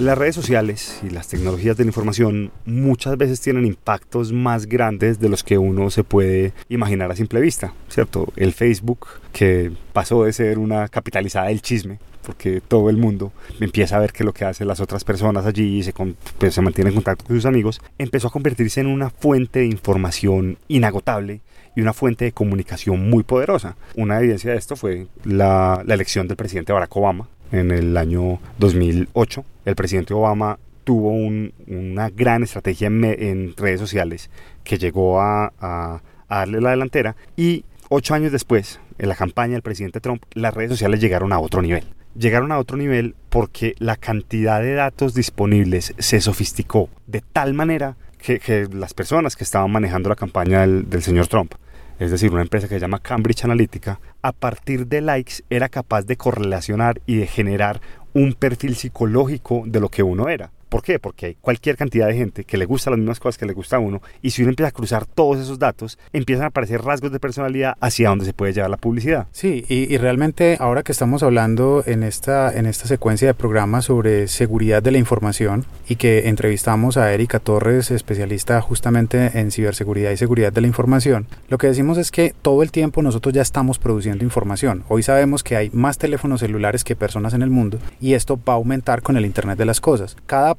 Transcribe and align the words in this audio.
Las 0.00 0.18
redes 0.18 0.34
sociales 0.34 1.00
y 1.04 1.10
las 1.10 1.28
tecnologías 1.28 1.76
de 1.76 1.84
la 1.84 1.90
información 1.90 2.50
muchas 2.66 3.16
veces 3.16 3.40
tienen 3.40 3.64
impactos 3.64 4.32
más 4.32 4.66
grandes 4.66 5.20
de 5.20 5.28
los 5.28 5.44
que 5.44 5.56
uno 5.56 5.88
se 5.88 6.02
puede 6.02 6.52
imaginar 6.68 7.12
a 7.12 7.16
simple 7.16 7.40
vista, 7.40 7.74
¿cierto? 7.88 8.26
El 8.34 8.52
Facebook, 8.52 9.06
que 9.32 9.70
pasó 9.92 10.24
de 10.24 10.32
ser 10.32 10.58
una 10.58 10.88
capitalizada 10.88 11.46
del 11.46 11.62
chisme, 11.62 12.00
porque 12.26 12.60
todo 12.60 12.90
el 12.90 12.96
mundo 12.96 13.32
empieza 13.60 13.96
a 13.96 14.00
ver 14.00 14.12
que 14.12 14.24
lo 14.24 14.32
que 14.32 14.44
hacen 14.44 14.66
las 14.66 14.80
otras 14.80 15.04
personas 15.04 15.46
allí 15.46 15.78
y 15.78 15.84
se, 15.84 15.92
pues, 15.92 16.52
se 16.52 16.60
mantiene 16.60 16.90
en 16.90 16.96
contacto 16.96 17.24
con 17.24 17.36
sus 17.36 17.46
amigos, 17.46 17.80
empezó 17.96 18.26
a 18.26 18.32
convertirse 18.32 18.80
en 18.80 18.88
una 18.88 19.10
fuente 19.10 19.60
de 19.60 19.66
información 19.66 20.58
inagotable 20.66 21.40
y 21.76 21.82
una 21.82 21.92
fuente 21.92 22.24
de 22.24 22.32
comunicación 22.32 23.08
muy 23.08 23.22
poderosa. 23.22 23.76
Una 23.94 24.18
evidencia 24.18 24.50
de 24.50 24.56
esto 24.56 24.74
fue 24.74 25.06
la, 25.22 25.84
la 25.86 25.94
elección 25.94 26.26
del 26.26 26.36
presidente 26.36 26.72
Barack 26.72 26.96
Obama, 26.96 27.28
en 27.54 27.70
el 27.70 27.96
año 27.96 28.40
2008. 28.58 29.44
El 29.64 29.76
presidente 29.76 30.14
Obama 30.14 30.58
tuvo 30.84 31.10
una 31.10 32.10
gran 32.10 32.42
estrategia 32.42 32.88
en, 32.88 33.54
redes 33.56 33.80
sociales 33.80 34.30
que 34.62 34.78
llegó 34.78 35.20
a, 35.20 36.02
darle 36.28 36.60
la 36.60 36.70
delantera 36.70 37.16
y 37.36 37.64
ocho 37.88 38.14
años 38.14 38.32
después, 38.32 38.80
en 38.98 39.08
la 39.08 39.14
campaña 39.14 39.52
del 39.52 39.62
presidente 39.62 40.00
Trump, 40.00 40.22
las 40.32 40.52
redes 40.52 40.70
sociales 40.70 41.00
llegaron 41.00 41.32
a 41.32 41.38
otro 41.38 41.62
nivel. 41.62 41.84
Llegaron 42.18 42.52
a 42.52 42.58
otro 42.58 42.76
nivel 42.76 43.14
porque 43.28 43.74
la 43.78 43.96
cantidad 43.96 44.60
de 44.60 44.74
datos 44.74 45.14
disponibles 45.14 45.94
se 45.98 46.20
sofisticó 46.20 46.88
de 47.06 47.22
tal 47.32 47.54
manera 47.54 47.96
que, 48.18 48.68
las 48.72 48.94
personas 48.94 49.36
que 49.36 49.44
estaban 49.44 49.70
manejando 49.70 50.08
la 50.08 50.16
campaña 50.16 50.66
del 50.66 51.02
señor 51.02 51.28
Trump 51.28 51.54
es 51.98 52.10
decir, 52.10 52.32
una 52.32 52.42
empresa 52.42 52.68
que 52.68 52.74
se 52.74 52.80
llama 52.80 53.00
Cambridge 53.00 53.44
Analytica, 53.44 54.00
a 54.22 54.32
partir 54.32 54.86
de 54.86 55.00
likes 55.00 55.44
era 55.50 55.68
capaz 55.68 56.02
de 56.02 56.16
correlacionar 56.16 57.00
y 57.06 57.16
de 57.16 57.26
generar 57.26 57.80
un 58.12 58.34
perfil 58.34 58.76
psicológico 58.76 59.62
de 59.66 59.80
lo 59.80 59.88
que 59.88 60.02
uno 60.02 60.28
era. 60.28 60.50
¿Por 60.74 60.82
qué? 60.82 60.98
Porque 60.98 61.26
hay 61.26 61.34
cualquier 61.36 61.76
cantidad 61.76 62.08
de 62.08 62.16
gente 62.16 62.42
que 62.42 62.56
le 62.56 62.64
gusta 62.64 62.90
las 62.90 62.98
mismas 62.98 63.20
cosas 63.20 63.38
que 63.38 63.46
le 63.46 63.52
gusta 63.52 63.76
a 63.76 63.78
uno 63.78 64.02
y 64.22 64.30
si 64.30 64.42
uno 64.42 64.50
empieza 64.50 64.70
a 64.70 64.72
cruzar 64.72 65.06
todos 65.06 65.38
esos 65.38 65.60
datos, 65.60 66.00
empiezan 66.12 66.46
a 66.46 66.48
aparecer 66.48 66.82
rasgos 66.82 67.12
de 67.12 67.20
personalidad 67.20 67.76
hacia 67.78 68.08
donde 68.08 68.24
se 68.24 68.32
puede 68.32 68.52
llevar 68.52 68.70
la 68.70 68.76
publicidad. 68.76 69.28
Sí, 69.30 69.64
y, 69.68 69.96
realmente 69.98 70.56
ahora 70.58 70.82
que 70.82 70.90
estamos 70.90 71.22
hablando 71.22 71.84
en 71.86 72.02
esta, 72.02 72.52
en 72.52 72.66
esta 72.66 72.88
secuencia 72.88 73.28
de 73.28 73.34
programas 73.34 73.84
sobre 73.84 74.26
seguridad 74.26 74.82
de 74.82 74.90
la 74.90 74.98
información 74.98 75.64
y 75.88 75.94
que 75.94 76.28
entrevistamos 76.28 76.96
a 76.96 77.14
Erika 77.14 77.38
Torres, 77.38 77.92
especialista 77.92 78.60
justamente 78.60 79.38
en 79.38 79.52
ciberseguridad 79.52 80.10
y 80.10 80.16
seguridad 80.16 80.52
de 80.52 80.60
la 80.60 80.66
información, 80.66 81.28
lo 81.50 81.56
que 81.56 81.68
decimos 81.68 81.98
es 81.98 82.10
que 82.10 82.34
todo 82.42 82.64
el 82.64 82.72
tiempo 82.72 83.00
nosotros 83.00 83.32
ya 83.32 83.42
estamos 83.42 83.78
produciendo 83.78 84.24
información. 84.24 84.82
Hoy 84.88 85.04
sabemos 85.04 85.44
que 85.44 85.54
hay 85.54 85.70
más 85.72 85.98
teléfonos 85.98 86.40
celulares 86.40 86.82
que 86.82 86.96
personas 86.96 87.32
en 87.32 87.42
el 87.42 87.50
mundo 87.50 87.78
y 88.00 88.14
esto 88.14 88.36
va 88.36 88.54
a 88.54 88.56
aumentar 88.56 89.02
con 89.02 89.16
el 89.16 89.24
Internet 89.24 89.56
de 89.56 89.66
las 89.66 89.80
Cosas. 89.80 90.16
Cada 90.26 90.56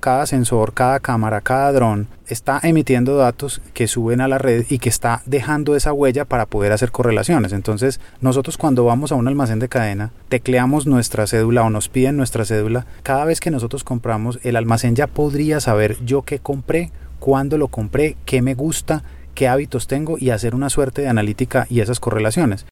cada 0.00 0.26
sensor, 0.26 0.74
cada 0.74 1.00
cámara, 1.00 1.40
cada 1.40 1.72
dron 1.72 2.08
está 2.28 2.60
emitiendo 2.62 3.16
datos 3.16 3.62
que 3.72 3.88
suben 3.88 4.20
a 4.20 4.28
la 4.28 4.36
red 4.36 4.66
y 4.68 4.78
que 4.78 4.90
está 4.90 5.22
dejando 5.24 5.76
esa 5.76 5.94
huella 5.94 6.26
para 6.26 6.44
poder 6.44 6.72
hacer 6.72 6.90
correlaciones. 6.90 7.52
Entonces, 7.52 8.00
nosotros 8.20 8.58
cuando 8.58 8.84
vamos 8.84 9.12
a 9.12 9.14
un 9.14 9.28
almacén 9.28 9.58
de 9.58 9.68
cadena, 9.68 10.10
tecleamos 10.28 10.86
nuestra 10.86 11.26
cédula 11.26 11.62
o 11.62 11.70
nos 11.70 11.88
piden 11.88 12.16
nuestra 12.16 12.44
cédula, 12.44 12.84
cada 13.02 13.24
vez 13.24 13.40
que 13.40 13.50
nosotros 13.50 13.82
compramos, 13.82 14.38
el 14.42 14.56
almacén 14.56 14.94
ya 14.94 15.06
podría 15.06 15.60
saber 15.60 15.96
yo 16.04 16.22
qué 16.22 16.38
compré, 16.38 16.90
cuándo 17.18 17.56
lo 17.56 17.68
compré, 17.68 18.16
qué 18.26 18.42
me 18.42 18.54
gusta, 18.54 19.04
qué 19.34 19.48
hábitos 19.48 19.86
tengo 19.86 20.18
y 20.18 20.30
hacer 20.30 20.54
una 20.54 20.68
suerte 20.68 21.02
de 21.02 21.08
analítica 21.08 21.66
y 21.70 21.80
esas 21.80 21.98
correlaciones. 21.98 22.66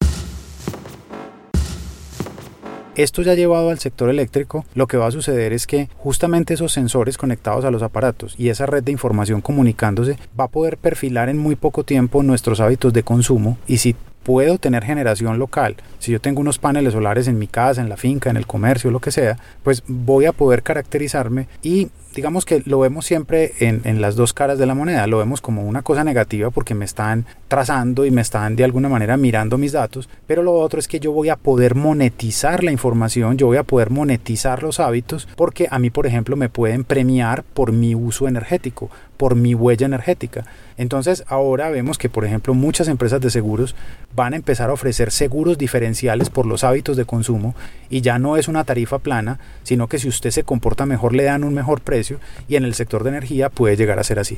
Esto 2.97 3.23
ya 3.23 3.35
llevado 3.35 3.71
al 3.71 3.81
sector 3.81 4.09
eléctrico, 4.09 4.65
lo 4.77 4.87
que 4.87 4.97
va 4.97 5.09
a 5.09 5.11
suceder 5.11 5.53
es 5.53 5.67
que 5.67 5.89
justamente 5.97 6.55
esos 6.55 6.71
sensores 6.71 7.19
conectados 7.19 7.65
a 7.65 7.73
los 7.73 7.83
aparatos 7.83 8.37
y 8.39 8.51
esa 8.51 8.67
red 8.67 8.85
de 8.85 8.93
información 8.93 9.41
comunicándose 9.41 10.17
va 10.39 10.45
a 10.45 10.49
poder 10.49 10.77
perfilar 10.79 11.29
en 11.29 11.37
muy 11.37 11.57
poco 11.57 11.83
tiempo 11.83 12.23
nuestros 12.23 12.61
hábitos 12.61 12.93
de 12.93 13.03
consumo 13.03 13.59
y 13.67 13.79
si 13.79 13.97
puedo 14.23 14.59
tener 14.59 14.85
generación 14.85 15.41
local. 15.41 15.75
Si 15.99 16.13
yo 16.13 16.21
tengo 16.21 16.41
unos 16.41 16.59
paneles 16.59 16.93
solares 16.93 17.27
en 17.27 17.37
mi 17.37 17.49
casa, 17.49 17.81
en 17.81 17.89
la 17.89 17.97
finca, 17.97 18.31
en 18.31 18.37
el 18.37 18.47
comercio, 18.47 18.93
lo 18.93 19.01
que 19.01 19.11
sea, 19.11 19.39
pues 19.65 19.83
voy 19.89 20.27
a 20.27 20.33
poder 20.33 20.63
caracterizarme 20.63 21.49
y 21.65 21.89
digamos 22.15 22.45
que 22.45 22.63
lo 22.65 22.79
vemos 22.79 23.05
siempre 23.05 23.53
en, 23.61 24.01
las 24.01 24.17
dos 24.17 24.33
caras 24.33 24.59
de 24.59 24.67
la 24.67 24.75
moneda. 24.75 25.07
Lo 25.07 25.19
vemos 25.19 25.41
como 25.41 25.63
una 25.63 25.83
cosa 25.83 26.05
negativa 26.05 26.51
porque 26.51 26.75
me 26.75 26.85
están 26.85 27.27
trazando 27.49 28.05
y 28.05 28.11
me 28.11 28.21
están 28.21 28.57
de 28.57 28.65
alguna 28.65 28.89
manera 28.89 29.17
mirando 29.17 29.59
mis 29.59 29.73
datos, 29.73 30.09
pero 30.27 30.43
lo 30.43 30.55
otro 30.55 30.79
es 30.79 30.89
que 30.89 31.01
yo 31.01 31.13
voy 31.13 31.29
a 31.29 31.37
poder 31.37 31.75
monetizar 31.75 32.65
la 32.65 32.73
información, 32.73 33.37
yo 33.37 33.47
voy 33.47 33.57
a 33.57 33.63
poder 33.63 33.91
monetizar 33.91 34.63
los 34.63 34.81
hábitos 34.81 35.29
porque 35.37 35.69
a 35.71 35.79
mí, 35.79 35.91
por 35.91 36.07
ejemplo, 36.07 36.37
me 36.37 36.49
pueden 36.49 36.85
premiar 36.85 37.43
por 37.43 37.73
mi 37.73 37.95
uso 37.95 38.29
energético, 38.29 38.91
por 39.17 39.35
mi 39.35 39.55
huella 39.55 39.87
energética. 39.87 40.45
Entonces 40.77 41.25
ahora 41.29 41.71
vemos 41.71 41.99
que, 41.99 42.09
por 42.09 42.25
ejemplo, 42.25 42.55
muchas 42.55 42.89
empresas 42.89 43.21
de 43.21 43.31
seguros 43.31 43.77
van 44.15 44.33
a 44.33 44.37
empezar 44.37 44.71
a 44.71 44.73
ofrecer 44.73 45.11
seguros 45.13 45.59
diferenciales 45.59 46.31
por 46.31 46.47
los 46.47 46.65
hábitos 46.65 46.97
de 46.97 47.05
consumo 47.05 47.55
y 47.89 48.01
ya 48.01 48.19
no 48.19 48.37
es 48.37 48.49
una 48.49 48.65
tarifa 48.65 48.99
plana, 48.99 49.39
sino 49.63 49.89
que 49.89 49.99
si 49.99 50.09
usted 50.09 50.31
se 50.31 50.43
comporta 50.43 50.87
mejor 50.87 51.15
le 51.15 51.25
dan 51.25 51.45
un 51.45 51.55
mejor 51.55 51.81
precio 51.81 52.04
y 52.49 52.57
en 52.57 52.65
el 52.65 52.75
sector 52.75 53.03
de 53.03 53.11
energía 53.11 53.49
puede 53.49 53.77
llegar 53.77 53.99
a 53.99 54.05
ser 54.05 54.19
así. 54.19 54.37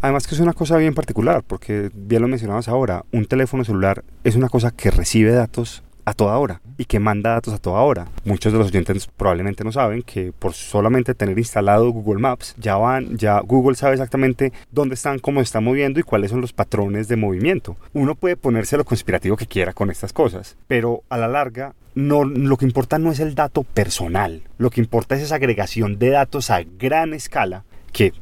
Además 0.00 0.26
que 0.26 0.34
es 0.34 0.40
una 0.40 0.52
cosa 0.52 0.76
bien 0.76 0.94
particular, 0.94 1.42
porque 1.46 1.90
bien 1.94 2.22
lo 2.22 2.28
mencionabas 2.28 2.68
ahora, 2.68 3.04
un 3.12 3.26
teléfono 3.26 3.64
celular 3.64 4.04
es 4.24 4.36
una 4.36 4.48
cosa 4.48 4.70
que 4.70 4.90
recibe 4.90 5.32
datos 5.32 5.82
a 6.08 6.14
toda 6.14 6.38
hora 6.38 6.60
y 6.78 6.86
que 6.86 7.00
manda 7.00 7.32
datos 7.32 7.52
a 7.52 7.58
toda 7.58 7.80
hora. 7.80 8.06
Muchos 8.24 8.52
de 8.52 8.58
los 8.58 8.68
oyentes 8.68 9.08
probablemente 9.14 9.62
no 9.62 9.72
saben 9.72 10.02
que 10.02 10.32
por 10.32 10.54
solamente 10.54 11.14
tener 11.14 11.38
instalado 11.38 11.90
Google 11.90 12.20
Maps 12.20 12.54
ya 12.58 12.76
van, 12.76 13.18
ya 13.18 13.40
Google 13.40 13.76
sabe 13.76 13.94
exactamente 13.94 14.52
dónde 14.70 14.94
están, 14.94 15.18
cómo 15.18 15.40
se 15.40 15.44
están 15.44 15.64
moviendo 15.64 16.00
y 16.00 16.04
cuáles 16.04 16.30
son 16.30 16.40
los 16.40 16.52
patrones 16.52 17.08
de 17.08 17.16
movimiento. 17.16 17.76
Uno 17.92 18.14
puede 18.14 18.36
ponerse 18.36 18.78
lo 18.78 18.84
conspirativo 18.84 19.36
que 19.36 19.46
quiera 19.46 19.74
con 19.74 19.90
estas 19.90 20.14
cosas, 20.14 20.56
pero 20.66 21.02
a 21.10 21.18
la 21.18 21.28
larga 21.28 21.74
no, 21.94 22.24
lo 22.24 22.56
que 22.56 22.64
importa 22.64 22.98
no 22.98 23.12
es 23.12 23.20
el 23.20 23.34
dato 23.34 23.64
personal, 23.64 24.42
lo 24.56 24.70
que 24.70 24.80
importa 24.80 25.14
es 25.14 25.22
esa 25.22 25.34
agregación 25.34 25.98
de 25.98 26.10
datos 26.10 26.50
a 26.50 26.62
gran 26.62 27.12
escala 27.12 27.64
que 27.92 28.14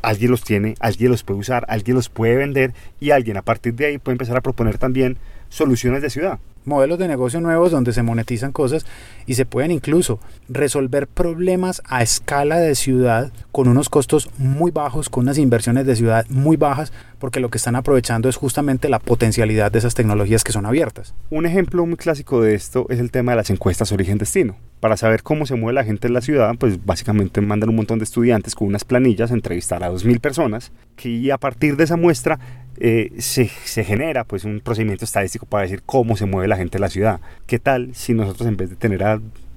alguien 0.00 0.30
los 0.30 0.44
tiene, 0.44 0.76
alguien 0.80 1.10
los 1.10 1.24
puede 1.24 1.40
usar, 1.40 1.66
alguien 1.68 1.96
los 1.96 2.08
puede 2.08 2.36
vender 2.36 2.72
y 3.00 3.10
alguien 3.10 3.36
a 3.36 3.42
partir 3.42 3.74
de 3.74 3.86
ahí 3.86 3.98
puede 3.98 4.14
empezar 4.14 4.36
a 4.36 4.40
proponer 4.40 4.78
también 4.78 5.18
soluciones 5.50 6.00
de 6.00 6.10
ciudad 6.10 6.38
modelos 6.64 6.98
de 6.98 7.08
negocio 7.08 7.40
nuevos 7.40 7.70
donde 7.70 7.92
se 7.92 8.02
monetizan 8.02 8.52
cosas 8.52 8.86
y 9.26 9.34
se 9.34 9.46
pueden 9.46 9.70
incluso 9.70 10.20
resolver 10.48 11.06
problemas 11.06 11.82
a 11.84 12.02
escala 12.02 12.58
de 12.58 12.74
ciudad 12.74 13.32
con 13.52 13.68
unos 13.68 13.88
costos 13.88 14.30
muy 14.38 14.70
bajos, 14.70 15.08
con 15.08 15.24
unas 15.24 15.38
inversiones 15.38 15.86
de 15.86 15.96
ciudad 15.96 16.26
muy 16.28 16.56
bajas, 16.56 16.92
porque 17.24 17.40
lo 17.40 17.48
que 17.48 17.56
están 17.56 17.74
aprovechando 17.74 18.28
es 18.28 18.36
justamente 18.36 18.90
la 18.90 18.98
potencialidad 18.98 19.72
de 19.72 19.78
esas 19.78 19.94
tecnologías 19.94 20.44
que 20.44 20.52
son 20.52 20.66
abiertas. 20.66 21.14
Un 21.30 21.46
ejemplo 21.46 21.86
muy 21.86 21.96
clásico 21.96 22.42
de 22.42 22.54
esto 22.54 22.84
es 22.90 23.00
el 23.00 23.10
tema 23.10 23.32
de 23.32 23.36
las 23.36 23.48
encuestas 23.48 23.92
origen-destino. 23.92 24.56
Para 24.78 24.98
saber 24.98 25.22
cómo 25.22 25.46
se 25.46 25.54
mueve 25.54 25.72
la 25.72 25.84
gente 25.84 26.06
en 26.06 26.12
la 26.12 26.20
ciudad, 26.20 26.54
pues 26.58 26.84
básicamente 26.84 27.40
mandan 27.40 27.70
un 27.70 27.76
montón 27.76 27.98
de 27.98 28.04
estudiantes 28.04 28.54
con 28.54 28.68
unas 28.68 28.84
planillas 28.84 29.30
a 29.30 29.34
entrevistar 29.34 29.82
a 29.82 29.90
2.000 29.90 30.20
personas 30.20 30.70
que 30.96 31.32
a 31.32 31.38
partir 31.38 31.78
de 31.78 31.84
esa 31.84 31.96
muestra 31.96 32.38
eh, 32.76 33.10
se, 33.16 33.46
genera 33.46 34.24
pues 34.24 34.44
un 34.44 34.60
procedimiento 34.60 35.06
estadístico 35.06 35.46
para 35.46 35.62
decir 35.62 35.80
cómo 35.86 36.18
se 36.18 36.26
mueve 36.26 36.46
la 36.46 36.58
gente 36.58 36.76
en 36.76 36.82
la 36.82 36.90
ciudad. 36.90 37.20
¿Qué 37.46 37.58
tal 37.58 37.94
si 37.94 38.12
nosotros 38.12 38.46
en 38.46 38.58
vez 38.58 38.68
de 38.68 38.76
tener 38.76 39.02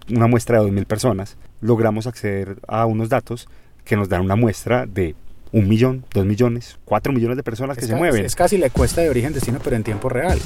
una 0.10 0.28
muestra 0.28 0.64
de 0.64 0.72
2.000 0.72 0.86
personas, 0.86 1.36
logramos 1.60 2.08
acceder 2.08 2.60
a 2.66 2.86
unos 2.86 3.10
datos 3.10 3.50
que 3.84 3.98
nos 3.98 4.08
dan 4.08 4.22
una 4.22 4.38
muestra 4.38 4.86
de 4.86 5.16
un 5.52 5.68
millón, 5.68 6.06
dos 6.14 6.26
millones, 6.26 6.78
cuatro 6.86 7.14
millones 7.14 7.38
de 7.38 7.44
personas 7.44 7.78
que 7.78 7.86
se 7.86 7.96
mueven. 7.96 8.26
Es 8.26 8.36
casi 8.36 8.58
la 8.58 8.70
cuesta 8.70 9.02
de 9.02 9.10
origen 9.10 9.34
destino, 9.34 9.60
pero 9.64 9.76
en 9.76 9.84
tiempo 9.84 10.10
real. 10.10 10.40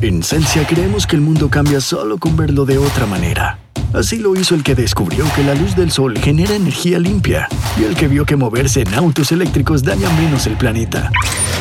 En 0.00 0.22
Celsia 0.22 0.66
creemos 0.66 1.06
que 1.06 1.16
el 1.16 1.22
mundo 1.22 1.48
cambia 1.48 1.80
solo 1.80 2.18
con 2.18 2.36
verlo 2.36 2.66
de 2.66 2.76
otra 2.78 3.06
manera. 3.06 3.63
Así 3.94 4.18
lo 4.18 4.34
hizo 4.34 4.56
el 4.56 4.64
que 4.64 4.74
descubrió 4.74 5.24
que 5.36 5.44
la 5.44 5.54
luz 5.54 5.76
del 5.76 5.92
sol 5.92 6.18
genera 6.18 6.56
energía 6.56 6.98
limpia 6.98 7.48
y 7.78 7.84
el 7.84 7.94
que 7.94 8.08
vio 8.08 8.26
que 8.26 8.34
moverse 8.34 8.80
en 8.80 8.92
autos 8.92 9.30
eléctricos 9.30 9.84
daña 9.84 10.10
menos 10.18 10.48
el 10.48 10.56
planeta. 10.56 11.12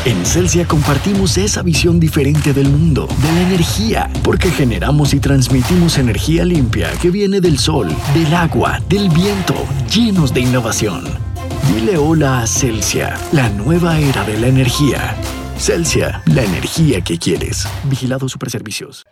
En 0.03 0.25
Celsia 0.25 0.67
compartimos 0.67 1.37
esa 1.37 1.61
visión 1.61 1.99
diferente 1.99 2.51
del 2.51 2.69
mundo, 2.69 3.07
de 3.21 3.31
la 3.33 3.41
energía, 3.43 4.09
porque 4.23 4.49
generamos 4.49 5.13
y 5.13 5.19
transmitimos 5.19 5.99
energía 5.99 6.43
limpia 6.43 6.89
que 6.99 7.11
viene 7.11 7.39
del 7.39 7.59
sol, 7.59 7.89
del 8.15 8.33
agua, 8.33 8.79
del 8.89 9.09
viento, 9.09 9.53
llenos 9.93 10.33
de 10.33 10.41
innovación. 10.41 11.03
Dile 11.71 11.97
hola 11.97 12.39
a 12.39 12.47
Celsia, 12.47 13.15
la 13.31 13.47
nueva 13.49 13.99
era 13.99 14.23
de 14.23 14.39
la 14.39 14.47
energía. 14.47 15.15
Celsia, 15.59 16.23
la 16.25 16.43
energía 16.43 17.01
que 17.01 17.19
quieres. 17.19 17.67
Vigilado 17.83 18.27
Superservicios. 18.27 19.05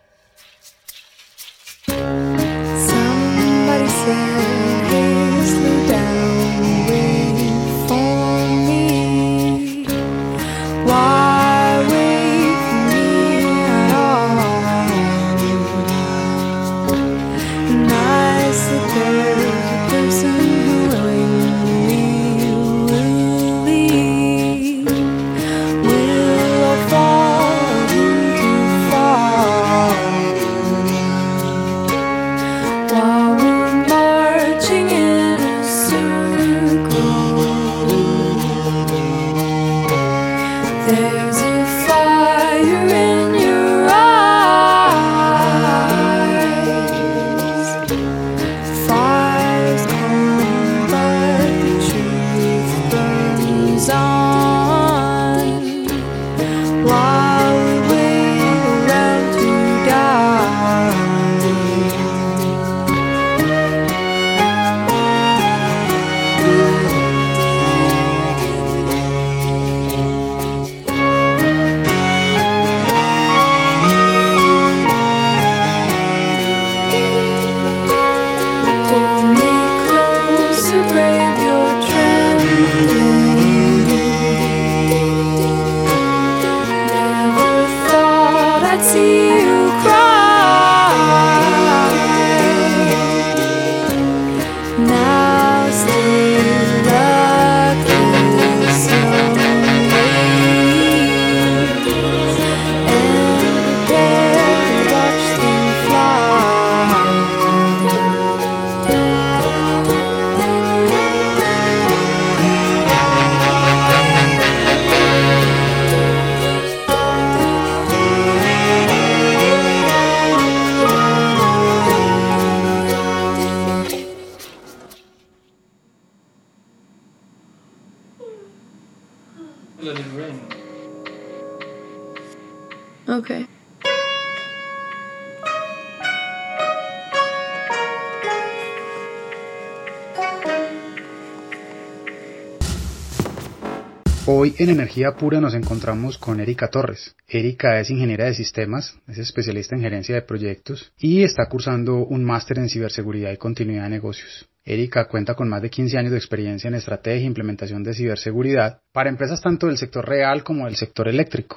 Hoy 144.24 144.54
en 144.58 144.70
Energía 144.70 145.16
Pura 145.18 145.40
nos 145.40 145.52
encontramos 145.52 146.16
con 146.16 146.38
Erika 146.38 146.68
Torres. 146.68 147.16
Erika 147.26 147.80
es 147.80 147.90
ingeniera 147.90 148.26
de 148.26 148.34
sistemas, 148.34 148.96
es 149.08 149.18
especialista 149.18 149.74
en 149.74 149.82
gerencia 149.82 150.14
de 150.14 150.22
proyectos 150.22 150.92
y 150.96 151.24
está 151.24 151.46
cursando 151.48 151.96
un 151.96 152.22
máster 152.22 152.60
en 152.60 152.68
ciberseguridad 152.68 153.32
y 153.32 153.36
continuidad 153.36 153.82
de 153.82 153.90
negocios. 153.90 154.48
Erika 154.64 155.08
cuenta 155.08 155.34
con 155.34 155.48
más 155.48 155.60
de 155.60 155.70
15 155.70 155.98
años 155.98 156.12
de 156.12 156.18
experiencia 156.18 156.68
en 156.68 156.76
estrategia 156.76 157.24
e 157.24 157.26
implementación 157.26 157.82
de 157.82 157.94
ciberseguridad 157.94 158.80
para 158.92 159.10
empresas 159.10 159.40
tanto 159.40 159.66
del 159.66 159.76
sector 159.76 160.08
real 160.08 160.44
como 160.44 160.66
del 160.66 160.76
sector 160.76 161.08
eléctrico 161.08 161.56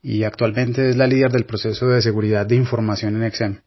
y 0.00 0.22
actualmente 0.22 0.88
es 0.88 0.96
la 0.96 1.08
líder 1.08 1.32
del 1.32 1.44
proceso 1.44 1.88
de 1.88 2.02
seguridad 2.02 2.46
de 2.46 2.54
información 2.54 3.16
en 3.16 3.24
Exem. 3.24 3.60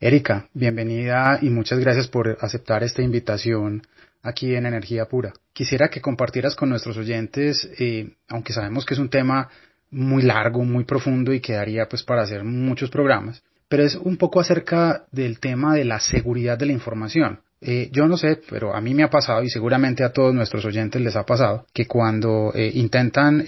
Erika, 0.00 0.48
bienvenida 0.54 1.38
y 1.42 1.50
muchas 1.50 1.78
gracias 1.78 2.08
por 2.08 2.38
aceptar 2.40 2.82
esta 2.84 3.02
invitación 3.02 3.82
aquí 4.22 4.54
en 4.54 4.66
Energía 4.66 5.06
Pura. 5.06 5.32
Quisiera 5.52 5.88
que 5.88 6.00
compartieras 6.00 6.54
con 6.54 6.68
nuestros 6.68 6.96
oyentes, 6.96 7.68
eh, 7.78 8.10
aunque 8.28 8.52
sabemos 8.52 8.84
que 8.84 8.94
es 8.94 9.00
un 9.00 9.10
tema 9.10 9.48
muy 9.90 10.22
largo, 10.22 10.64
muy 10.64 10.84
profundo 10.84 11.32
y 11.32 11.40
quedaría 11.40 11.86
pues 11.88 12.02
para 12.02 12.22
hacer 12.22 12.44
muchos 12.44 12.90
programas, 12.90 13.42
pero 13.68 13.82
es 13.82 13.96
un 13.96 14.16
poco 14.16 14.40
acerca 14.40 15.04
del 15.10 15.40
tema 15.40 15.74
de 15.74 15.84
la 15.84 16.00
seguridad 16.00 16.58
de 16.58 16.66
la 16.66 16.72
información. 16.72 17.40
Eh, 17.62 17.90
yo 17.92 18.06
no 18.06 18.16
sé, 18.16 18.40
pero 18.48 18.74
a 18.74 18.80
mí 18.80 18.94
me 18.94 19.02
ha 19.02 19.10
pasado 19.10 19.42
y 19.42 19.50
seguramente 19.50 20.02
a 20.02 20.12
todos 20.12 20.34
nuestros 20.34 20.64
oyentes 20.64 21.02
les 21.02 21.14
ha 21.14 21.26
pasado 21.26 21.66
que 21.74 21.86
cuando 21.86 22.52
eh, 22.54 22.70
intentan 22.74 23.44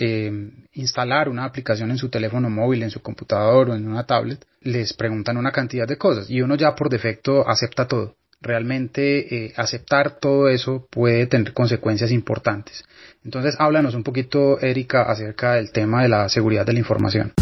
instalar 0.75 1.29
una 1.31 1.45
aplicación 1.45 1.91
en 1.91 1.99
su 1.99 2.11
teléfono 2.11 2.51
móvil, 2.51 2.83
en 2.83 2.91
su 2.91 3.01
computador 3.01 3.71
o 3.71 3.75
en 3.75 3.89
una 3.89 4.05
tablet, 4.05 4.45
les 4.61 4.93
preguntan 4.93 5.39
una 5.39 5.51
cantidad 5.51 5.87
de 5.87 5.97
cosas 5.97 6.29
y 6.29 6.43
uno 6.43 6.57
ya 6.57 6.75
por 6.75 6.91
defecto 6.91 7.49
acepta 7.49 7.87
todo 7.87 8.17
realmente 8.43 9.47
eh, 9.47 9.53
aceptar 9.57 10.19
todo 10.19 10.49
eso 10.49 10.87
puede 10.91 11.27
tener 11.27 11.53
consecuencias 11.53 12.11
importantes. 12.11 12.85
Entonces, 13.25 13.55
háblanos 13.59 13.95
un 13.95 14.03
poquito, 14.03 14.61
Erika, 14.61 15.03
acerca 15.03 15.55
del 15.55 15.71
tema 15.71 16.03
de 16.03 16.09
la 16.09 16.29
seguridad 16.29 16.67
de 16.67 16.73
la 16.73 16.79
información. 16.81 17.33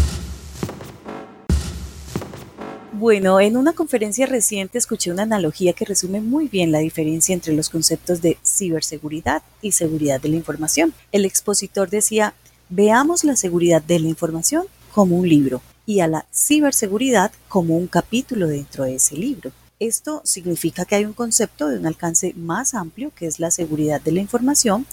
Bueno, 2.93 3.39
en 3.39 3.57
una 3.57 3.73
conferencia 3.73 4.27
reciente 4.27 4.77
escuché 4.77 5.11
una 5.11 5.23
analogía 5.23 5.73
que 5.73 5.85
resume 5.85 6.21
muy 6.21 6.47
bien 6.47 6.71
la 6.71 6.77
diferencia 6.77 7.33
entre 7.33 7.53
los 7.53 7.69
conceptos 7.69 8.21
de 8.21 8.37
ciberseguridad 8.45 9.41
y 9.59 9.71
seguridad 9.71 10.21
de 10.21 10.29
la 10.29 10.35
información. 10.35 10.93
El 11.11 11.25
expositor 11.25 11.89
decía, 11.89 12.35
veamos 12.69 13.23
la 13.23 13.35
seguridad 13.35 13.81
de 13.81 13.99
la 13.99 14.07
información 14.07 14.65
como 14.93 15.17
un 15.17 15.27
libro 15.27 15.63
y 15.87 16.01
a 16.01 16.07
la 16.07 16.27
ciberseguridad 16.31 17.31
como 17.47 17.75
un 17.75 17.87
capítulo 17.87 18.47
dentro 18.47 18.83
de 18.83 18.95
ese 18.95 19.15
libro. 19.15 19.51
Esto 19.81 20.21
significa 20.23 20.85
que 20.85 20.93
hay 20.93 21.05
un 21.05 21.13
concepto 21.13 21.67
de 21.67 21.79
un 21.79 21.87
alcance 21.87 22.35
más 22.35 22.75
amplio, 22.75 23.11
que 23.15 23.25
es 23.25 23.39
la 23.39 23.49
seguridad 23.49 23.99
de 23.99 24.11
la 24.11 24.21
información, 24.21 24.85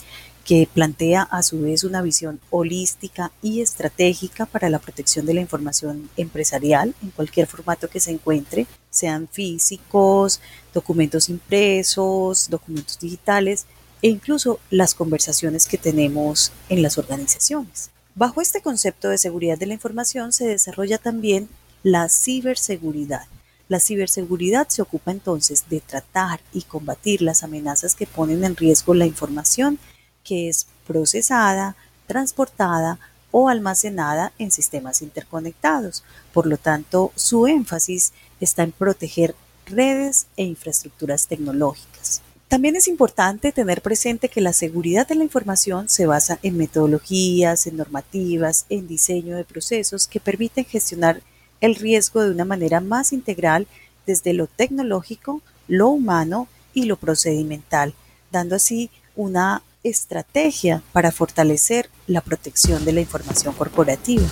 que 0.46 0.66
plantea 0.72 1.24
a 1.24 1.42
su 1.42 1.60
vez 1.60 1.84
una 1.84 2.00
visión 2.00 2.40
holística 2.48 3.30
y 3.42 3.60
estratégica 3.60 4.46
para 4.46 4.70
la 4.70 4.78
protección 4.78 5.26
de 5.26 5.34
la 5.34 5.42
información 5.42 6.08
empresarial 6.16 6.94
en 7.02 7.10
cualquier 7.10 7.46
formato 7.46 7.90
que 7.90 8.00
se 8.00 8.12
encuentre, 8.12 8.66
sean 8.88 9.28
físicos, 9.28 10.40
documentos 10.72 11.28
impresos, 11.28 12.48
documentos 12.48 12.98
digitales 12.98 13.66
e 14.00 14.08
incluso 14.08 14.58
las 14.70 14.94
conversaciones 14.94 15.66
que 15.66 15.76
tenemos 15.76 16.50
en 16.70 16.80
las 16.80 16.96
organizaciones. 16.96 17.90
Bajo 18.14 18.40
este 18.40 18.62
concepto 18.62 19.10
de 19.10 19.18
seguridad 19.18 19.58
de 19.58 19.66
la 19.66 19.74
información 19.74 20.32
se 20.32 20.46
desarrolla 20.46 20.96
también 20.96 21.50
la 21.82 22.08
ciberseguridad 22.08 23.26
la 23.68 23.80
ciberseguridad 23.80 24.68
se 24.68 24.82
ocupa 24.82 25.10
entonces 25.10 25.64
de 25.68 25.80
tratar 25.80 26.40
y 26.52 26.62
combatir 26.62 27.22
las 27.22 27.42
amenazas 27.42 27.94
que 27.94 28.06
ponen 28.06 28.44
en 28.44 28.56
riesgo 28.56 28.94
la 28.94 29.06
información 29.06 29.78
que 30.24 30.48
es 30.48 30.66
procesada, 30.86 31.76
transportada 32.06 32.98
o 33.30 33.48
almacenada 33.48 34.32
en 34.38 34.50
sistemas 34.50 35.02
interconectados. 35.02 36.02
Por 36.32 36.46
lo 36.46 36.56
tanto, 36.56 37.12
su 37.14 37.46
énfasis 37.46 38.12
está 38.40 38.62
en 38.62 38.72
proteger 38.72 39.34
redes 39.66 40.26
e 40.36 40.44
infraestructuras 40.44 41.26
tecnológicas. 41.26 42.22
También 42.48 42.76
es 42.76 42.88
importante 42.88 43.52
tener 43.52 43.82
presente 43.82 44.30
que 44.30 44.40
la 44.40 44.54
seguridad 44.54 45.06
de 45.06 45.16
la 45.16 45.24
información 45.24 45.90
se 45.90 46.06
basa 46.06 46.38
en 46.42 46.56
metodologías, 46.56 47.66
en 47.66 47.76
normativas, 47.76 48.64
en 48.70 48.88
diseño 48.88 49.36
de 49.36 49.44
procesos 49.44 50.06
que 50.06 50.20
permiten 50.20 50.64
gestionar 50.64 51.20
el 51.60 51.74
riesgo 51.74 52.22
de 52.22 52.30
una 52.30 52.44
manera 52.44 52.80
más 52.80 53.12
integral 53.12 53.66
desde 54.06 54.32
lo 54.32 54.46
tecnológico, 54.46 55.42
lo 55.66 55.88
humano 55.88 56.48
y 56.74 56.84
lo 56.84 56.96
procedimental, 56.96 57.94
dando 58.30 58.56
así 58.56 58.90
una 59.16 59.62
estrategia 59.82 60.82
para 60.92 61.12
fortalecer 61.12 61.90
la 62.06 62.20
protección 62.20 62.84
de 62.84 62.92
la 62.92 63.00
información 63.00 63.54
corporativa. 63.54 64.26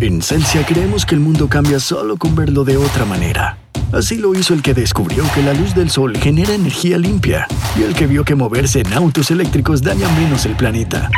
En 0.00 0.20
Celsia 0.20 0.64
creemos 0.66 1.06
que 1.06 1.14
el 1.14 1.22
mundo 1.22 1.48
cambia 1.48 1.80
solo 1.80 2.18
con 2.18 2.34
verlo 2.34 2.64
de 2.64 2.76
otra 2.76 3.06
manera. 3.06 3.58
Así 3.92 4.16
lo 4.16 4.34
hizo 4.34 4.52
el 4.52 4.62
que 4.62 4.74
descubrió 4.74 5.24
que 5.34 5.42
la 5.42 5.54
luz 5.54 5.74
del 5.74 5.90
sol 5.90 6.16
genera 6.18 6.54
energía 6.54 6.98
limpia 6.98 7.46
y 7.78 7.82
el 7.82 7.94
que 7.94 8.06
vio 8.06 8.24
que 8.24 8.34
moverse 8.34 8.80
en 8.80 8.92
autos 8.92 9.30
eléctricos 9.30 9.82
daña 9.82 10.08
menos 10.10 10.44
el 10.44 10.56
planeta. 10.56 11.10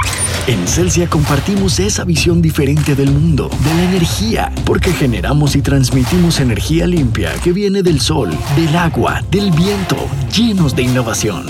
En 0.46 0.66
Celsia 0.66 1.08
compartimos 1.08 1.78
esa 1.78 2.04
visión 2.04 2.40
diferente 2.40 2.94
del 2.94 3.10
mundo, 3.10 3.50
de 3.64 3.74
la 3.74 3.84
energía, 3.84 4.52
porque 4.64 4.92
generamos 4.92 5.56
y 5.56 5.62
transmitimos 5.62 6.40
energía 6.40 6.86
limpia 6.86 7.32
que 7.42 7.52
viene 7.52 7.82
del 7.82 8.00
sol, 8.00 8.30
del 8.56 8.76
agua, 8.76 9.22
del 9.30 9.50
viento, 9.50 9.96
llenos 10.34 10.74
de 10.74 10.82
innovación. 10.82 11.46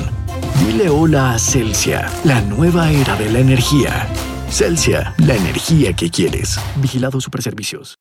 Dile 0.66 0.88
hola 0.88 1.34
a 1.34 1.38
Celsia, 1.38 2.10
la 2.24 2.40
nueva 2.40 2.90
era 2.90 3.14
de 3.16 3.30
la 3.30 3.38
energía. 3.38 4.08
Celsia, 4.50 5.14
la 5.18 5.36
energía 5.36 5.92
que 5.92 6.10
quieres. 6.10 6.58
Vigilado 6.76 7.20
Superservicios. 7.20 7.98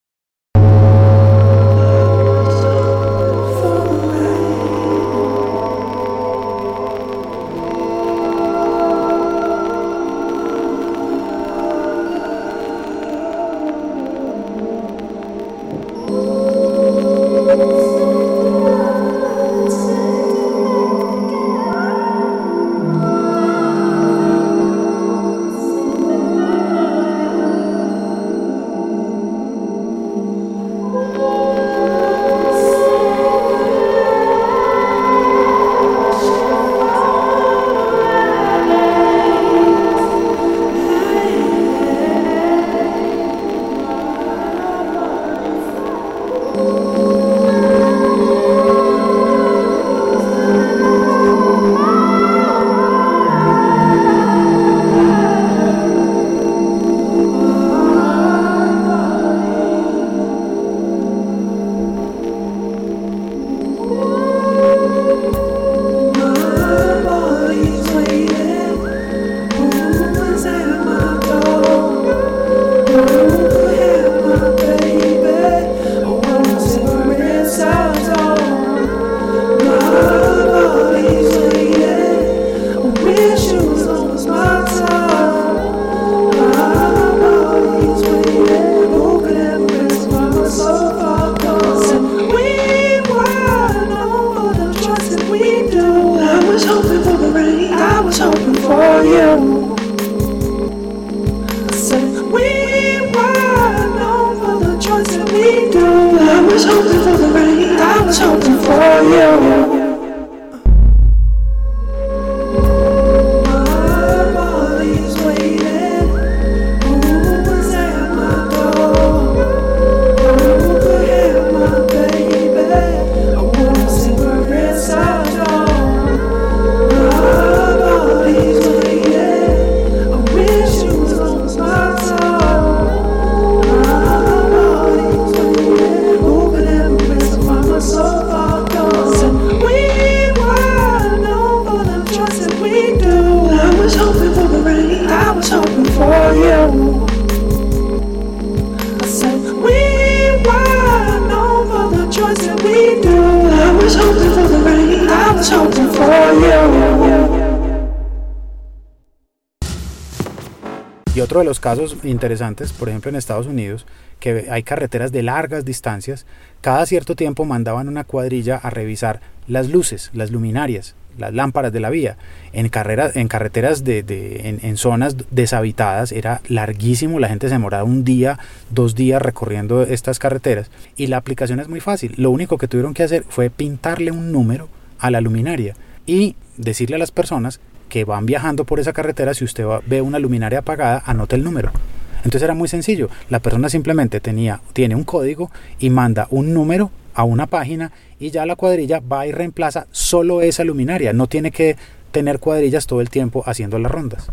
Otro 161.27 161.39
de 161.39 161.45
los 161.45 161.59
casos 161.59 161.97
interesantes, 162.03 162.71
por 162.71 162.87
ejemplo 162.87 163.09
en 163.09 163.17
Estados 163.17 163.47
Unidos, 163.47 163.85
que 164.21 164.47
hay 164.49 164.63
carreteras 164.63 165.11
de 165.11 165.23
largas 165.23 165.65
distancias, 165.65 166.25
cada 166.61 166.85
cierto 166.85 167.17
tiempo 167.17 167.43
mandaban 167.43 167.89
una 167.89 168.05
cuadrilla 168.05 168.55
a 168.55 168.69
revisar 168.69 169.19
las 169.45 169.67
luces, 169.67 170.09
las 170.13 170.31
luminarias, 170.31 170.95
las 171.17 171.33
lámparas 171.33 171.73
de 171.73 171.81
la 171.81 171.89
vía. 171.89 172.15
En, 172.53 172.69
carreras, 172.69 173.17
en 173.17 173.27
carreteras 173.27 173.83
de, 173.83 174.03
de 174.03 174.57
en, 174.61 174.77
zonas 174.77 175.17
deshabitadas 175.29 176.13
era 176.13 176.39
larguísimo, 176.47 177.19
la 177.19 177.27
gente 177.27 177.49
se 177.49 177.55
demoraba 177.55 177.83
un 177.83 178.05
día, 178.05 178.39
dos 178.69 178.95
días 178.95 179.21
recorriendo 179.21 179.83
estas 179.83 180.19
carreteras. 180.19 180.71
Y 180.95 181.07
la 181.07 181.17
aplicación 181.17 181.59
es 181.59 181.67
muy 181.67 181.81
fácil. 181.81 182.13
Lo 182.15 182.31
único 182.31 182.57
que 182.57 182.69
tuvieron 182.69 182.93
que 182.93 183.03
hacer 183.03 183.25
fue 183.27 183.49
pintarle 183.49 184.11
un 184.11 184.31
número 184.31 184.69
a 184.97 185.11
la 185.11 185.19
luminaria 185.19 185.75
y 186.05 186.37
decirle 186.55 186.95
a 186.95 186.99
las 186.99 187.11
personas 187.11 187.59
que 187.89 188.05
van 188.05 188.25
viajando 188.25 188.65
por 188.65 188.79
esa 188.79 188.93
carretera, 188.93 189.33
si 189.33 189.45
usted 189.45 189.65
ve 189.85 190.01
una 190.01 190.19
luminaria 190.19 190.59
apagada, 190.59 191.03
anote 191.05 191.35
el 191.35 191.43
número. 191.43 191.71
Entonces 192.17 192.43
era 192.43 192.53
muy 192.53 192.67
sencillo. 192.67 193.09
La 193.29 193.39
persona 193.39 193.69
simplemente 193.69 194.19
tenía, 194.19 194.61
tiene 194.73 194.95
un 194.95 195.03
código 195.03 195.51
y 195.79 195.89
manda 195.89 196.27
un 196.29 196.53
número 196.53 196.91
a 197.13 197.23
una 197.23 197.47
página 197.47 197.91
y 198.19 198.31
ya 198.31 198.45
la 198.45 198.55
cuadrilla 198.55 198.99
va 198.99 199.27
y 199.27 199.31
reemplaza 199.31 199.87
solo 199.91 200.41
esa 200.41 200.63
luminaria. 200.63 201.13
No 201.13 201.27
tiene 201.27 201.51
que 201.51 201.77
tener 202.11 202.39
cuadrillas 202.39 202.87
todo 202.87 203.01
el 203.01 203.09
tiempo 203.09 203.43
haciendo 203.45 203.79
las 203.79 203.91
rondas. 203.91 204.29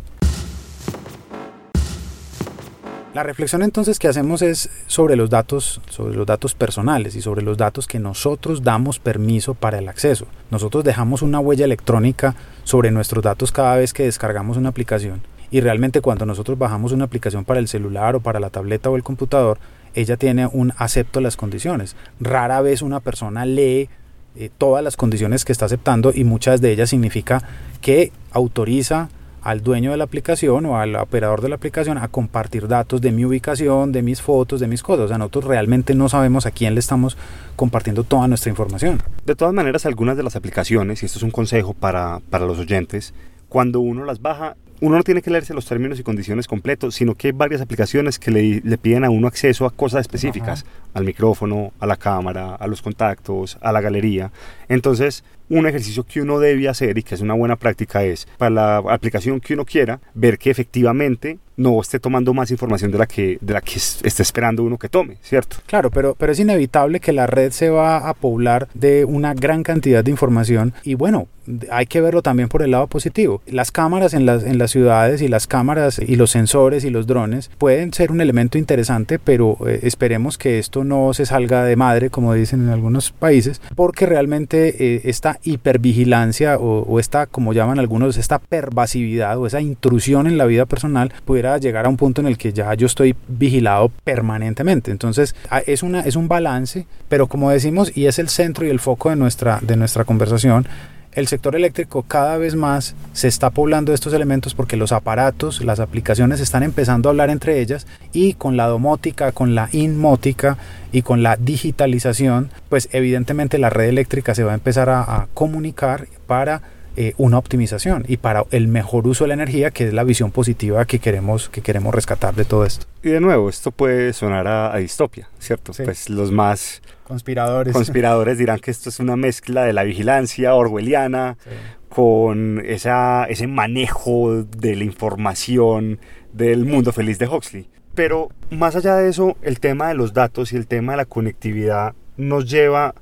La 3.14 3.22
reflexión 3.22 3.62
entonces 3.62 4.00
que 4.00 4.08
hacemos 4.08 4.42
es 4.42 4.68
sobre 4.88 5.14
los 5.14 5.30
datos, 5.30 5.80
sobre 5.88 6.16
los 6.16 6.26
datos 6.26 6.56
personales 6.56 7.14
y 7.14 7.22
sobre 7.22 7.42
los 7.42 7.56
datos 7.56 7.86
que 7.86 8.00
nosotros 8.00 8.64
damos 8.64 8.98
permiso 8.98 9.54
para 9.54 9.78
el 9.78 9.88
acceso. 9.88 10.26
Nosotros 10.50 10.82
dejamos 10.82 11.22
una 11.22 11.38
huella 11.38 11.64
electrónica 11.64 12.34
sobre 12.64 12.90
nuestros 12.90 13.22
datos 13.22 13.52
cada 13.52 13.76
vez 13.76 13.92
que 13.92 14.02
descargamos 14.02 14.56
una 14.56 14.70
aplicación 14.70 15.22
y 15.52 15.60
realmente 15.60 16.00
cuando 16.00 16.26
nosotros 16.26 16.58
bajamos 16.58 16.90
una 16.90 17.04
aplicación 17.04 17.44
para 17.44 17.60
el 17.60 17.68
celular 17.68 18.16
o 18.16 18.20
para 18.20 18.40
la 18.40 18.50
tableta 18.50 18.90
o 18.90 18.96
el 18.96 19.04
computador, 19.04 19.58
ella 19.94 20.16
tiene 20.16 20.48
un 20.48 20.72
acepto 20.76 21.20
las 21.20 21.36
condiciones. 21.36 21.94
Rara 22.18 22.62
vez 22.62 22.82
una 22.82 22.98
persona 22.98 23.46
lee 23.46 23.88
eh, 24.34 24.50
todas 24.58 24.82
las 24.82 24.96
condiciones 24.96 25.44
que 25.44 25.52
está 25.52 25.66
aceptando 25.66 26.10
y 26.12 26.24
muchas 26.24 26.60
de 26.60 26.72
ellas 26.72 26.90
significa 26.90 27.44
que 27.80 28.10
autoriza 28.32 29.08
al 29.44 29.62
dueño 29.62 29.90
de 29.90 29.98
la 29.98 30.04
aplicación 30.04 30.64
o 30.64 30.78
al 30.78 30.96
operador 30.96 31.42
de 31.42 31.50
la 31.50 31.56
aplicación 31.56 31.98
a 31.98 32.08
compartir 32.08 32.66
datos 32.66 33.02
de 33.02 33.12
mi 33.12 33.26
ubicación, 33.26 33.92
de 33.92 34.02
mis 34.02 34.22
fotos, 34.22 34.58
de 34.58 34.66
mis 34.66 34.82
cosas. 34.82 35.04
O 35.04 35.08
sea, 35.08 35.18
nosotros 35.18 35.44
realmente 35.44 35.94
no 35.94 36.08
sabemos 36.08 36.46
a 36.46 36.50
quién 36.50 36.72
le 36.72 36.80
estamos 36.80 37.18
compartiendo 37.54 38.04
toda 38.04 38.26
nuestra 38.26 38.48
información. 38.48 39.02
De 39.26 39.36
todas 39.36 39.52
maneras, 39.52 39.84
algunas 39.84 40.16
de 40.16 40.22
las 40.22 40.34
aplicaciones, 40.34 41.02
y 41.02 41.06
esto 41.06 41.18
es 41.18 41.22
un 41.22 41.30
consejo 41.30 41.74
para, 41.74 42.20
para 42.30 42.46
los 42.46 42.58
oyentes, 42.58 43.12
cuando 43.50 43.80
uno 43.80 44.06
las 44.06 44.22
baja, 44.22 44.56
uno 44.80 44.96
no 44.96 45.02
tiene 45.02 45.20
que 45.20 45.30
leerse 45.30 45.52
los 45.52 45.66
términos 45.66 46.00
y 46.00 46.02
condiciones 46.02 46.48
completos, 46.48 46.94
sino 46.94 47.14
que 47.14 47.28
hay 47.28 47.32
varias 47.32 47.60
aplicaciones 47.60 48.18
que 48.18 48.30
le, 48.30 48.62
le 48.64 48.78
piden 48.78 49.04
a 49.04 49.10
uno 49.10 49.28
acceso 49.28 49.66
a 49.66 49.70
cosas 49.70 50.00
específicas, 50.00 50.64
al 50.94 51.04
micrófono, 51.04 51.72
a 51.80 51.86
la 51.86 51.96
cámara, 51.96 52.54
a 52.54 52.66
los 52.66 52.80
contactos, 52.80 53.58
a 53.60 53.72
la 53.72 53.82
galería. 53.82 54.32
Entonces, 54.68 55.22
un 55.48 55.66
ejercicio 55.66 56.04
que 56.04 56.20
uno 56.20 56.38
debe 56.38 56.68
hacer 56.68 56.98
y 56.98 57.02
que 57.02 57.14
es 57.14 57.20
una 57.20 57.34
buena 57.34 57.56
práctica 57.56 58.04
es 58.04 58.26
para 58.38 58.50
la 58.50 58.76
aplicación 58.78 59.40
que 59.40 59.54
uno 59.54 59.64
quiera 59.64 60.00
ver 60.14 60.38
que 60.38 60.50
efectivamente 60.50 61.38
no 61.56 61.80
esté 61.80 62.00
tomando 62.00 62.34
más 62.34 62.50
información 62.50 62.90
de 62.90 62.98
la 62.98 63.06
que 63.06 63.38
de 63.40 63.54
la 63.54 63.60
que 63.60 63.76
esté 63.76 64.22
esperando 64.22 64.62
uno 64.62 64.78
que 64.78 64.88
tome, 64.88 65.18
¿cierto? 65.22 65.56
Claro, 65.66 65.90
pero 65.90 66.14
pero 66.18 66.32
es 66.32 66.40
inevitable 66.40 67.00
que 67.00 67.12
la 67.12 67.26
red 67.26 67.52
se 67.52 67.70
va 67.70 68.08
a 68.08 68.14
poblar 68.14 68.68
de 68.74 69.04
una 69.04 69.34
gran 69.34 69.62
cantidad 69.62 70.02
de 70.02 70.10
información 70.10 70.74
y 70.82 70.94
bueno, 70.94 71.28
hay 71.70 71.86
que 71.86 72.00
verlo 72.00 72.22
también 72.22 72.48
por 72.48 72.62
el 72.62 72.70
lado 72.70 72.86
positivo. 72.86 73.42
Las 73.46 73.70
cámaras 73.70 74.14
en 74.14 74.26
las, 74.26 74.44
en 74.44 74.58
las 74.58 74.70
ciudades 74.70 75.22
y 75.22 75.28
las 75.28 75.46
cámaras 75.46 75.98
y 75.98 76.16
los 76.16 76.30
sensores 76.30 76.84
y 76.84 76.90
los 76.90 77.06
drones 77.06 77.50
pueden 77.58 77.92
ser 77.92 78.10
un 78.10 78.20
elemento 78.20 78.58
interesante, 78.58 79.18
pero 79.18 79.58
eh, 79.66 79.80
esperemos 79.82 80.38
que 80.38 80.58
esto 80.58 80.84
no 80.84 81.12
se 81.14 81.26
salga 81.26 81.64
de 81.64 81.76
madre, 81.76 82.10
como 82.10 82.34
dicen 82.34 82.62
en 82.62 82.70
algunos 82.70 83.12
países, 83.12 83.60
porque 83.74 84.06
realmente 84.06 84.96
eh, 84.96 85.02
hipervigilancia 85.42 86.56
o, 86.56 86.82
o, 86.82 87.00
esta, 87.00 87.26
como 87.26 87.52
llaman 87.52 87.78
algunos, 87.78 88.16
esta 88.16 88.38
pervasividad 88.38 89.38
o 89.38 89.46
esa 89.46 89.60
intrusión 89.60 90.26
en 90.26 90.38
la 90.38 90.46
vida 90.46 90.66
personal 90.66 91.12
pudiera 91.24 91.58
llegar 91.58 91.86
a 91.86 91.88
un 91.88 91.96
punto 91.96 92.20
en 92.20 92.26
el 92.26 92.38
que 92.38 92.52
ya 92.52 92.72
yo 92.74 92.86
estoy 92.86 93.16
vigilado 93.28 93.90
permanentemente. 94.04 94.90
Entonces 94.90 95.34
es, 95.66 95.82
una, 95.82 96.00
es 96.00 96.16
un 96.16 96.28
balance, 96.28 96.86
pero 97.08 97.26
como 97.26 97.50
decimos, 97.50 97.96
y 97.96 98.06
es 98.06 98.18
el 98.18 98.28
centro 98.28 98.66
y 98.66 98.70
el 98.70 98.80
foco 98.80 99.10
de 99.10 99.16
nuestra, 99.16 99.58
de 99.62 99.76
nuestra 99.76 100.04
conversación, 100.04 100.66
el 101.14 101.28
sector 101.28 101.56
eléctrico 101.56 102.02
cada 102.02 102.36
vez 102.38 102.54
más 102.54 102.94
se 103.12 103.28
está 103.28 103.50
poblando 103.50 103.92
de 103.92 103.94
estos 103.94 104.12
elementos 104.12 104.54
porque 104.54 104.76
los 104.76 104.92
aparatos, 104.92 105.64
las 105.64 105.80
aplicaciones 105.80 106.40
están 106.40 106.62
empezando 106.62 107.08
a 107.08 107.10
hablar 107.10 107.30
entre 107.30 107.60
ellas 107.60 107.86
y 108.12 108.34
con 108.34 108.56
la 108.56 108.66
domótica, 108.66 109.32
con 109.32 109.54
la 109.54 109.68
inmótica 109.72 110.58
y 110.92 111.02
con 111.02 111.22
la 111.22 111.36
digitalización, 111.36 112.50
pues 112.68 112.88
evidentemente 112.92 113.58
la 113.58 113.70
red 113.70 113.88
eléctrica 113.88 114.34
se 114.34 114.44
va 114.44 114.52
a 114.52 114.54
empezar 114.54 114.88
a, 114.88 115.00
a 115.02 115.28
comunicar 115.34 116.08
para 116.26 116.62
eh, 116.96 117.14
una 117.18 117.38
optimización 117.38 118.04
y 118.08 118.16
para 118.18 118.44
el 118.50 118.68
mejor 118.68 119.06
uso 119.06 119.24
de 119.24 119.28
la 119.28 119.34
energía, 119.34 119.70
que 119.70 119.86
es 119.88 119.92
la 119.92 120.04
visión 120.04 120.30
positiva 120.30 120.84
que 120.84 120.98
queremos, 120.98 121.48
que 121.48 121.60
queremos 121.60 121.94
rescatar 121.94 122.34
de 122.34 122.44
todo 122.44 122.64
esto. 122.64 122.86
Y 123.02 123.10
de 123.10 123.20
nuevo, 123.20 123.48
esto 123.48 123.70
puede 123.70 124.12
sonar 124.12 124.46
a, 124.46 124.72
a 124.74 124.78
distopia, 124.78 125.28
¿cierto? 125.38 125.72
Sí. 125.72 125.82
Pues 125.84 126.08
los 126.10 126.30
más 126.32 126.82
conspiradores. 127.04 127.72
conspiradores 127.72 128.38
dirán 128.38 128.58
que 128.60 128.70
esto 128.70 128.88
es 128.88 128.98
una 129.00 129.16
mezcla 129.16 129.64
de 129.64 129.72
la 129.72 129.82
vigilancia 129.84 130.54
orwelliana 130.54 131.36
Sí. 131.44 131.50
con 131.88 132.62
esa, 132.64 133.24
ese 133.26 133.46
manejo 133.46 134.42
de 134.44 134.74
la 134.76 134.84
información 134.84 135.98
del 136.32 136.64
mundo 136.64 136.92
feliz 136.92 137.18
de 137.18 137.28
Huxley. 137.28 137.68
Pero 137.94 138.28
más 138.50 138.74
allá 138.74 138.96
de 138.96 139.08
eso, 139.08 139.36
el 139.42 139.60
tema 139.60 139.88
de 139.88 139.94
los 139.94 140.12
datos 140.12 140.52
y 140.52 140.56
el 140.56 140.66
tema 140.66 140.92
de 140.94 140.96
la 140.98 141.04
conectividad 141.04 141.94
nos 142.16 142.50
lleva, 142.50 142.94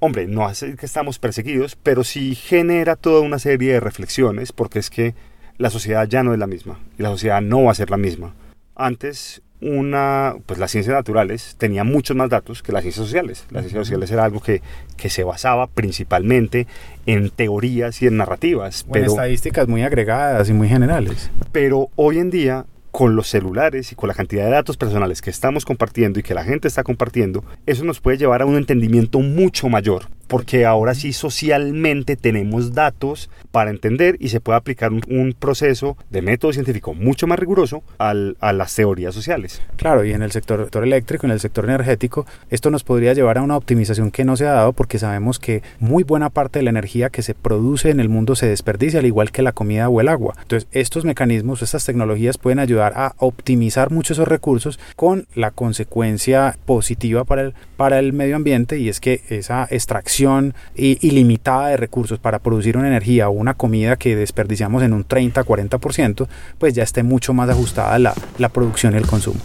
hombre, 0.00 0.26
no 0.26 0.46
hace 0.46 0.74
que 0.76 0.86
estamos 0.86 1.18
perseguidos, 1.18 1.76
pero 1.76 2.04
sí 2.04 2.34
genera 2.34 2.96
toda 2.96 3.20
una 3.20 3.38
serie 3.38 3.74
de 3.74 3.80
reflexiones, 3.80 4.52
porque 4.52 4.78
es 4.78 4.90
que 4.90 5.14
la 5.58 5.70
sociedad 5.70 6.08
ya 6.08 6.22
no 6.22 6.32
es 6.32 6.38
la 6.38 6.46
misma 6.46 6.80
y 6.98 7.02
la 7.02 7.10
sociedad 7.10 7.40
no 7.40 7.64
va 7.64 7.72
a 7.72 7.74
ser 7.74 7.90
la 7.90 7.98
misma. 7.98 8.34
Antes, 8.74 9.42
una, 9.60 10.36
pues 10.46 10.58
las 10.58 10.70
ciencias 10.70 10.96
naturales 10.96 11.54
tenían 11.58 11.86
muchos 11.86 12.16
más 12.16 12.30
datos 12.30 12.62
que 12.62 12.72
las 12.72 12.82
ciencias 12.82 13.04
sociales. 13.04 13.44
Las 13.50 13.62
ciencias 13.64 13.86
sociales 13.86 14.10
era 14.10 14.24
algo 14.24 14.40
que, 14.40 14.62
que 14.96 15.10
se 15.10 15.22
basaba 15.22 15.66
principalmente 15.66 16.66
en 17.04 17.28
teorías 17.28 18.00
y 18.00 18.06
en 18.06 18.16
narrativas. 18.16 18.84
O 18.84 18.86
en 18.86 18.92
Pero, 18.92 19.06
estadísticas 19.06 19.68
muy 19.68 19.82
agregadas 19.82 20.48
y 20.48 20.54
muy 20.54 20.68
generales. 20.68 21.30
pero 21.52 21.90
hoy 21.96 22.18
en 22.18 22.30
día, 22.30 22.64
con 22.90 23.16
los 23.16 23.28
celulares 23.28 23.92
y 23.92 23.94
con 23.94 24.08
la 24.08 24.14
cantidad 24.14 24.44
de 24.44 24.50
datos 24.50 24.76
personales 24.76 25.22
que 25.22 25.30
estamos 25.30 25.64
compartiendo 25.64 26.18
y 26.18 26.22
que 26.22 26.34
la 26.34 26.44
gente 26.44 26.68
está 26.68 26.82
compartiendo, 26.82 27.44
eso 27.66 27.84
nos 27.84 28.00
puede 28.00 28.18
llevar 28.18 28.42
a 28.42 28.46
un 28.46 28.56
entendimiento 28.56 29.20
mucho 29.20 29.68
mayor, 29.68 30.06
porque 30.26 30.66
ahora 30.66 30.94
sí 30.94 31.12
socialmente 31.12 32.16
tenemos 32.16 32.74
datos 32.74 33.30
para 33.50 33.70
entender 33.70 34.16
y 34.20 34.28
se 34.28 34.40
puede 34.40 34.58
aplicar 34.58 34.92
un, 34.92 35.02
un 35.08 35.34
proceso 35.38 35.96
de 36.10 36.22
método 36.22 36.52
científico 36.52 36.94
mucho 36.94 37.26
más 37.26 37.38
riguroso 37.38 37.82
al- 37.98 38.36
a 38.40 38.52
las 38.52 38.74
teorías 38.74 39.14
sociales. 39.14 39.60
Claro, 39.76 40.04
y 40.04 40.12
en 40.12 40.22
el 40.22 40.30
sector, 40.30 40.62
sector 40.62 40.84
eléctrico, 40.84 41.26
en 41.26 41.32
el 41.32 41.40
sector 41.40 41.64
energético, 41.64 42.26
esto 42.50 42.70
nos 42.70 42.84
podría 42.84 43.12
llevar 43.12 43.38
a 43.38 43.42
una 43.42 43.56
optimización 43.56 44.10
que 44.10 44.24
no 44.24 44.36
se 44.36 44.46
ha 44.46 44.52
dado 44.52 44.72
porque 44.72 44.98
sabemos 44.98 45.38
que 45.38 45.62
muy 45.78 46.02
buena 46.04 46.30
parte 46.30 46.58
de 46.58 46.64
la 46.64 46.70
energía 46.70 47.10
que 47.10 47.22
se 47.22 47.34
produce 47.34 47.90
en 47.90 48.00
el 48.00 48.08
mundo 48.08 48.36
se 48.36 48.46
desperdicia, 48.46 49.00
al 49.00 49.06
igual 49.06 49.32
que 49.32 49.42
la 49.42 49.52
comida 49.52 49.88
o 49.88 50.00
el 50.00 50.08
agua. 50.08 50.34
Entonces, 50.42 50.68
estos 50.72 51.04
mecanismos, 51.04 51.62
estas 51.62 51.84
tecnologías 51.84 52.38
pueden 52.38 52.58
ayudar 52.58 52.79
a 52.86 53.14
optimizar 53.18 53.90
mucho 53.90 54.12
esos 54.12 54.28
recursos 54.28 54.78
con 54.96 55.26
la 55.34 55.50
consecuencia 55.50 56.56
positiva 56.64 57.24
para 57.24 57.42
el, 57.42 57.54
para 57.76 57.98
el 57.98 58.12
medio 58.12 58.36
ambiente 58.36 58.78
y 58.78 58.88
es 58.88 59.00
que 59.00 59.22
esa 59.28 59.66
extracción 59.70 60.54
ilimitada 60.74 61.68
de 61.68 61.76
recursos 61.76 62.18
para 62.18 62.38
producir 62.38 62.76
una 62.76 62.88
energía 62.88 63.28
o 63.28 63.32
una 63.32 63.54
comida 63.54 63.96
que 63.96 64.16
desperdiciamos 64.16 64.82
en 64.82 64.92
un 64.92 65.06
30-40%, 65.06 66.26
pues 66.58 66.74
ya 66.74 66.82
esté 66.82 67.02
mucho 67.02 67.32
más 67.34 67.48
ajustada 67.48 67.98
la, 67.98 68.14
la 68.38 68.48
producción 68.48 68.94
y 68.94 68.96
el 68.96 69.06
consumo. 69.06 69.40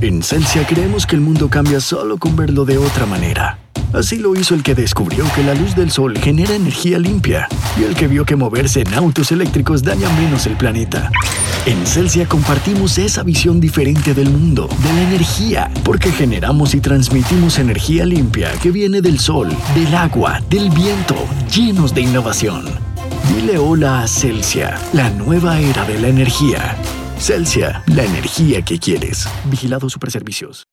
En 0.00 0.20
creemos 0.66 1.06
que 1.06 1.14
el 1.14 1.20
mundo 1.20 1.48
cambia 1.48 1.80
solo 1.80 2.18
con 2.18 2.34
verlo 2.34 2.64
de 2.64 2.76
otra 2.76 3.06
manera. 3.06 3.58
Así 3.92 4.16
lo 4.16 4.34
hizo 4.34 4.54
el 4.54 4.62
que 4.62 4.74
descubrió 4.74 5.24
que 5.34 5.42
la 5.42 5.54
luz 5.54 5.76
del 5.76 5.90
sol 5.90 6.16
genera 6.18 6.54
energía 6.54 6.98
limpia 6.98 7.46
y 7.78 7.84
el 7.84 7.94
que 7.94 8.08
vio 8.08 8.24
que 8.24 8.36
moverse 8.36 8.80
en 8.80 8.94
autos 8.94 9.32
eléctricos 9.32 9.82
daña 9.82 10.08
menos 10.16 10.46
el 10.46 10.56
planeta. 10.56 11.10
En 11.66 11.86
Celsia 11.86 12.26
compartimos 12.26 12.96
esa 12.96 13.22
visión 13.22 13.60
diferente 13.60 14.14
del 14.14 14.30
mundo, 14.30 14.68
de 14.82 14.92
la 14.94 15.02
energía, 15.02 15.70
porque 15.84 16.10
generamos 16.10 16.74
y 16.74 16.80
transmitimos 16.80 17.58
energía 17.58 18.06
limpia 18.06 18.50
que 18.62 18.70
viene 18.70 19.02
del 19.02 19.18
sol, 19.18 19.50
del 19.74 19.94
agua, 19.94 20.40
del 20.48 20.70
viento, 20.70 21.16
llenos 21.54 21.94
de 21.94 22.00
innovación. 22.00 22.64
Dile 23.28 23.58
hola 23.58 24.02
a 24.02 24.08
Celsia, 24.08 24.80
la 24.92 25.10
nueva 25.10 25.60
era 25.60 25.84
de 25.84 26.00
la 26.00 26.08
energía. 26.08 26.76
Celsia, 27.18 27.84
la 27.86 28.04
energía 28.04 28.62
que 28.62 28.78
quieres. 28.78 29.28
Vigilado 29.44 29.88
Superservicios. 29.88 30.71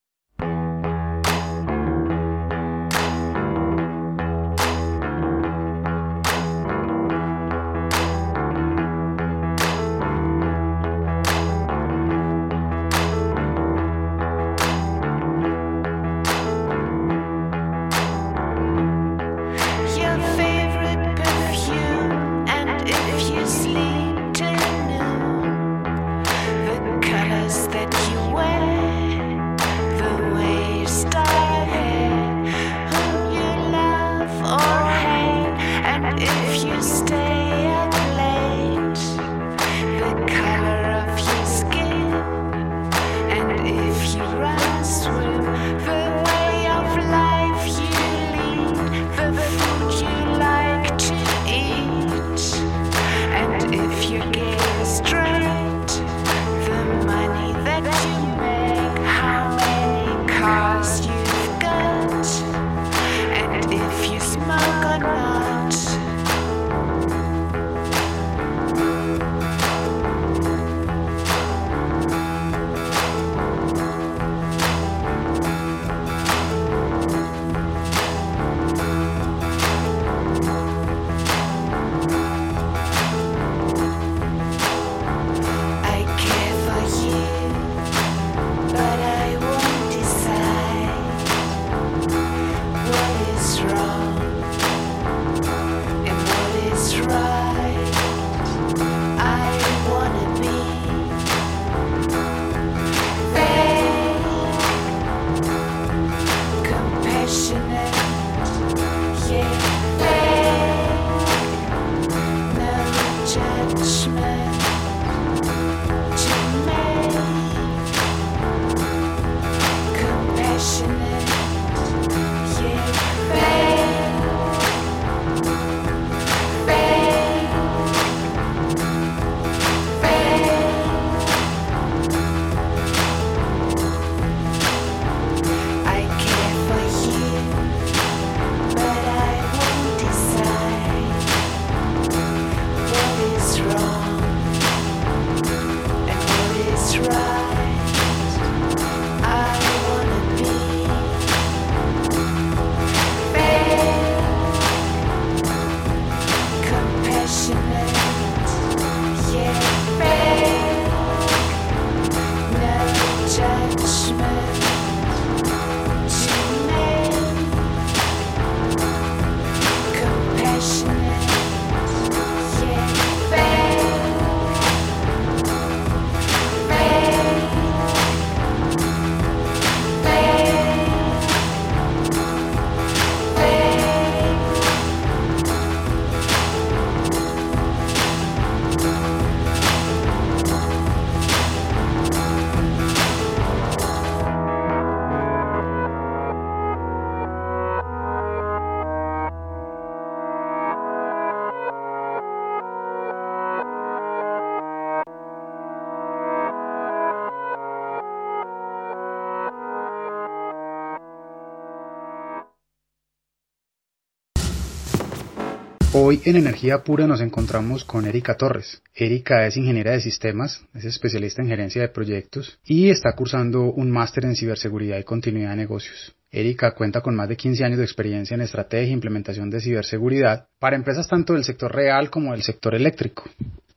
Hoy 216.01 216.21
en 216.23 216.37
Energía 216.37 216.81
Pura 216.81 217.07
nos 217.07 217.19
encontramos 217.19 217.83
con 217.83 218.05
Erika 218.05 218.37
Torres. 218.37 218.81
Erika 218.95 219.45
es 219.45 219.57
ingeniera 219.57 219.91
de 219.91 219.99
sistemas, 219.99 220.63
es 220.73 220.85
especialista 220.85 221.41
en 221.41 221.49
gerencia 221.49 221.81
de 221.81 221.89
proyectos 221.89 222.57
y 222.63 222.89
está 222.89 223.11
cursando 223.17 223.63
un 223.63 223.91
máster 223.91 224.23
en 224.23 224.37
ciberseguridad 224.37 224.97
y 224.97 225.03
continuidad 225.03 225.49
de 225.49 225.57
negocios. 225.57 226.15
Erika 226.31 226.71
cuenta 226.71 227.01
con 227.01 227.17
más 227.17 227.27
de 227.27 227.35
15 227.35 227.65
años 227.65 227.79
de 227.79 227.83
experiencia 227.83 228.33
en 228.33 228.39
estrategia 228.39 228.87
e 228.87 228.93
implementación 228.93 229.49
de 229.49 229.59
ciberseguridad 229.59 230.47
para 230.57 230.77
empresas 230.77 231.05
tanto 231.09 231.33
del 231.33 231.43
sector 231.43 231.75
real 231.75 232.09
como 232.09 232.31
del 232.31 232.43
sector 232.43 232.75
eléctrico 232.75 233.25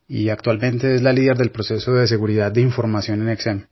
y 0.06 0.28
actualmente 0.28 0.94
es 0.94 1.02
la 1.02 1.12
líder 1.12 1.36
del 1.36 1.50
proceso 1.50 1.92
de 1.94 2.06
seguridad 2.06 2.52
de 2.52 2.60
información 2.60 3.20
en 3.22 3.30
Exem. 3.30 3.66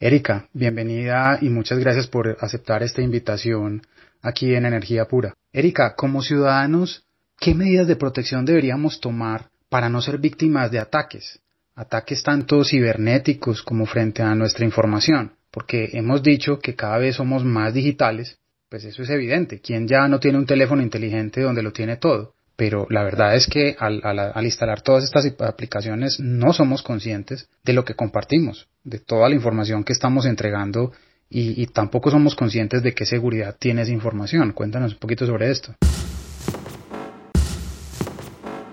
Erika, 0.00 0.48
bienvenida 0.52 1.38
y 1.40 1.50
muchas 1.50 1.78
gracias 1.78 2.08
por 2.08 2.36
aceptar 2.40 2.82
esta 2.82 3.00
invitación 3.00 3.82
aquí 4.22 4.56
en 4.56 4.66
Energía 4.66 5.04
Pura. 5.04 5.34
Erika, 5.52 5.94
como 5.94 6.20
ciudadanos, 6.20 7.06
¿qué 7.40 7.54
medidas 7.54 7.88
de 7.88 7.96
protección 7.96 8.44
deberíamos 8.44 9.00
tomar 9.00 9.48
para 9.68 9.88
no 9.88 10.00
ser 10.02 10.18
víctimas 10.18 10.70
de 10.70 10.78
ataques? 10.78 11.40
Ataques 11.74 12.22
tanto 12.22 12.62
cibernéticos 12.62 13.62
como 13.62 13.86
frente 13.86 14.22
a 14.22 14.34
nuestra 14.34 14.66
información, 14.66 15.32
porque 15.50 15.88
hemos 15.94 16.22
dicho 16.22 16.58
que 16.58 16.76
cada 16.76 16.98
vez 16.98 17.16
somos 17.16 17.42
más 17.42 17.72
digitales, 17.72 18.38
pues 18.68 18.84
eso 18.84 19.02
es 19.02 19.10
evidente. 19.10 19.60
¿Quién 19.60 19.88
ya 19.88 20.06
no 20.06 20.20
tiene 20.20 20.38
un 20.38 20.46
teléfono 20.46 20.82
inteligente 20.82 21.40
donde 21.40 21.62
lo 21.62 21.72
tiene 21.72 21.96
todo? 21.96 22.34
pero 22.56 22.86
la 22.90 23.02
verdad 23.02 23.36
es 23.36 23.46
que 23.46 23.74
al, 23.78 24.44
instalar 24.44 24.82
todas 24.82 25.02
estas 25.02 25.24
aplicaciones 25.38 26.20
no 26.20 26.52
somos 26.52 26.82
conscientes 26.82 27.48
de 27.64 27.72
lo 27.72 27.86
que 27.86 27.94
compartimos, 27.94 28.68
de 28.84 28.98
toda 28.98 29.30
la 29.30 29.34
información 29.34 29.82
que 29.82 29.94
estamos 29.94 30.26
entregando 30.26 30.92
y, 31.30 31.62
y 31.62 31.68
tampoco 31.68 32.10
somos 32.10 32.34
conscientes 32.34 32.82
de 32.82 32.92
qué 32.92 33.06
seguridad 33.06 33.56
tiene 33.58 33.80
esa 33.80 33.92
información. 33.92 34.52
Cuéntanos 34.52 34.92
un 34.92 34.98
poquito 34.98 35.24
sobre 35.24 35.50
esto. 35.50 35.74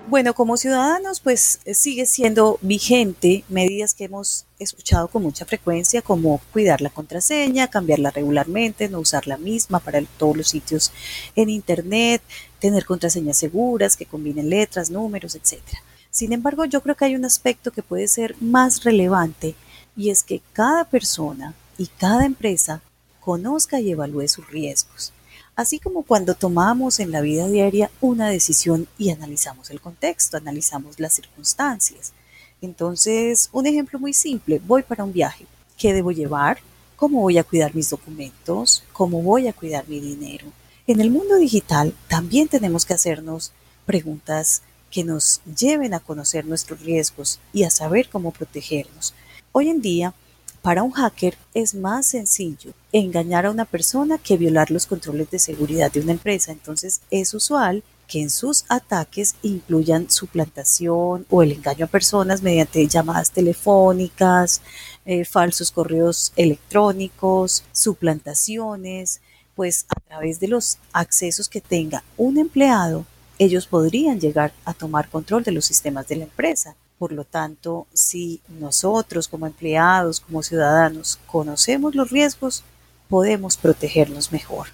Bueno, 0.10 0.34
como 0.34 0.56
ciudadanos, 0.56 1.20
pues 1.20 1.60
eh, 1.66 1.74
sigue 1.74 2.06
siendo 2.06 2.60
vigente 2.62 3.44
medidas 3.50 3.94
que 3.94 4.06
hemos 4.06 4.46
escuchado 4.58 5.10
con 5.10 5.22
mucha 5.22 5.44
frecuencia, 5.44 6.02
como 6.02 6.40
cuidar 6.54 6.80
la 6.80 6.90
contraseña, 6.90 7.68
cambiarla 7.68 8.12
regularmente, 8.12 8.88
no 8.88 9.02
usar 9.02 9.28
la 9.28 9.38
misma 9.38 9.82
para 9.82 10.02
todos 10.18 10.38
los 10.38 10.48
sitios 10.48 10.94
en 11.36 11.50
Internet, 11.50 12.22
tener 12.60 12.86
contraseñas 12.86 13.36
seguras 13.36 13.98
que 13.98 14.06
combinen 14.06 14.50
letras, 14.50 14.90
números, 14.90 15.36
etc. 15.36 15.62
Sin 16.10 16.32
embargo, 16.32 16.64
yo 16.64 16.80
creo 16.80 16.96
que 16.96 17.04
hay 17.04 17.16
un 17.16 17.26
aspecto 17.26 17.72
que 17.72 17.84
puede 17.84 18.08
ser 18.08 18.34
más 18.40 18.86
relevante 18.86 19.56
y 19.98 20.10
es 20.10 20.24
que 20.24 20.42
cada 20.54 20.86
persona 20.86 21.54
y 21.78 21.88
cada 21.88 22.26
empresa 22.26 22.82
conozca 23.20 23.82
y 23.82 23.92
evalúe 23.92 24.30
sus 24.30 24.48
riesgos 24.50 25.12
así 25.58 25.80
como 25.80 26.04
cuando 26.04 26.36
tomamos 26.36 27.00
en 27.00 27.12
la 27.12 27.20
vida 27.20 27.48
diaria 27.48 27.90
una 28.00 28.30
decisión 28.30 28.88
y 28.98 29.10
analizamos 29.10 29.72
el 29.72 29.82
contexto, 29.82 30.38
analizamos 30.38 31.00
las 31.00 31.14
circunstancias. 31.14 32.14
Entonces, 32.62 33.50
un 33.52 33.66
ejemplo 33.66 34.00
muy 34.00 34.14
simple, 34.14 34.62
voy 34.66 34.84
para 34.84 35.04
un 35.04 35.12
viaje. 35.12 35.46
¿Qué 35.76 35.94
debo 35.94 36.12
llevar? 36.12 36.60
¿Cómo 36.96 37.22
voy 37.22 37.40
a 37.40 37.44
cuidar 37.44 37.74
mis 37.74 37.90
documentos? 37.90 38.84
¿Cómo 38.94 39.22
voy 39.24 39.48
a 39.48 39.54
cuidar 39.54 39.88
mi 39.88 40.00
dinero? 40.00 40.46
En 40.86 41.02
el 41.02 41.10
mundo 41.10 41.36
digital 41.38 41.94
también 42.08 42.48
tenemos 42.48 42.86
que 42.86 42.94
hacernos 42.94 43.52
preguntas 43.88 44.62
que 44.92 45.04
nos 45.04 45.42
lleven 45.60 45.96
a 45.96 46.00
conocer 46.00 46.46
nuestros 46.46 46.82
riesgos 46.82 47.40
y 47.52 47.64
a 47.64 47.72
saber 47.72 48.10
cómo 48.10 48.32
protegernos. 48.32 49.16
Hoy 49.52 49.70
en 49.70 49.82
día, 49.82 50.14
para 50.62 50.84
un 50.84 50.92
hacker 50.92 51.38
es 51.54 51.76
más 51.76 52.08
sencillo 52.08 52.74
engañar 52.92 53.46
a 53.46 53.52
una 53.52 53.66
persona 53.66 54.18
que 54.18 54.38
violar 54.38 54.72
los 54.72 54.86
controles 54.86 55.30
de 55.32 55.40
seguridad 55.40 55.92
de 55.92 56.02
una 56.02 56.12
empresa. 56.14 56.52
Entonces 56.52 57.02
es 57.12 57.34
usual 57.34 57.84
que 58.08 58.22
en 58.22 58.30
sus 58.30 58.66
ataques 58.70 59.36
incluyan 59.44 60.10
suplantación 60.10 61.26
o 61.30 61.44
el 61.44 61.52
engaño 61.52 61.86
a 61.86 61.90
personas 61.90 62.42
mediante 62.42 62.88
llamadas 62.88 63.32
telefónicas, 63.32 64.62
eh, 65.06 65.26
falsos 65.26 65.72
correos 65.72 66.32
electrónicos, 66.36 67.64
suplantaciones, 67.72 69.22
pues 69.56 69.86
a 69.90 70.00
través 70.00 70.40
de 70.40 70.48
los 70.48 70.78
accesos 70.94 71.50
que 71.50 71.62
tenga 71.62 72.04
un 72.16 72.38
empleado, 72.38 73.06
ellos 73.40 73.68
podrían 73.68 74.20
llegar 74.20 74.54
a 74.66 74.74
tomar 74.74 75.10
control 75.10 75.44
de 75.44 75.52
los 75.52 75.66
sistemas 75.66 76.08
de 76.08 76.18
la 76.18 76.24
empresa. 76.24 76.76
Por 76.98 77.12
lo 77.12 77.24
tanto, 77.24 77.88
si 77.94 78.42
nosotros 78.60 79.28
como 79.28 79.46
empleados, 79.46 80.20
como 80.20 80.42
ciudadanos, 80.42 81.20
conocemos 81.28 81.96
los 81.96 82.10
riesgos, 82.10 82.64
podemos 83.08 83.58
protegernos 83.58 84.32
mejor. 84.32 84.68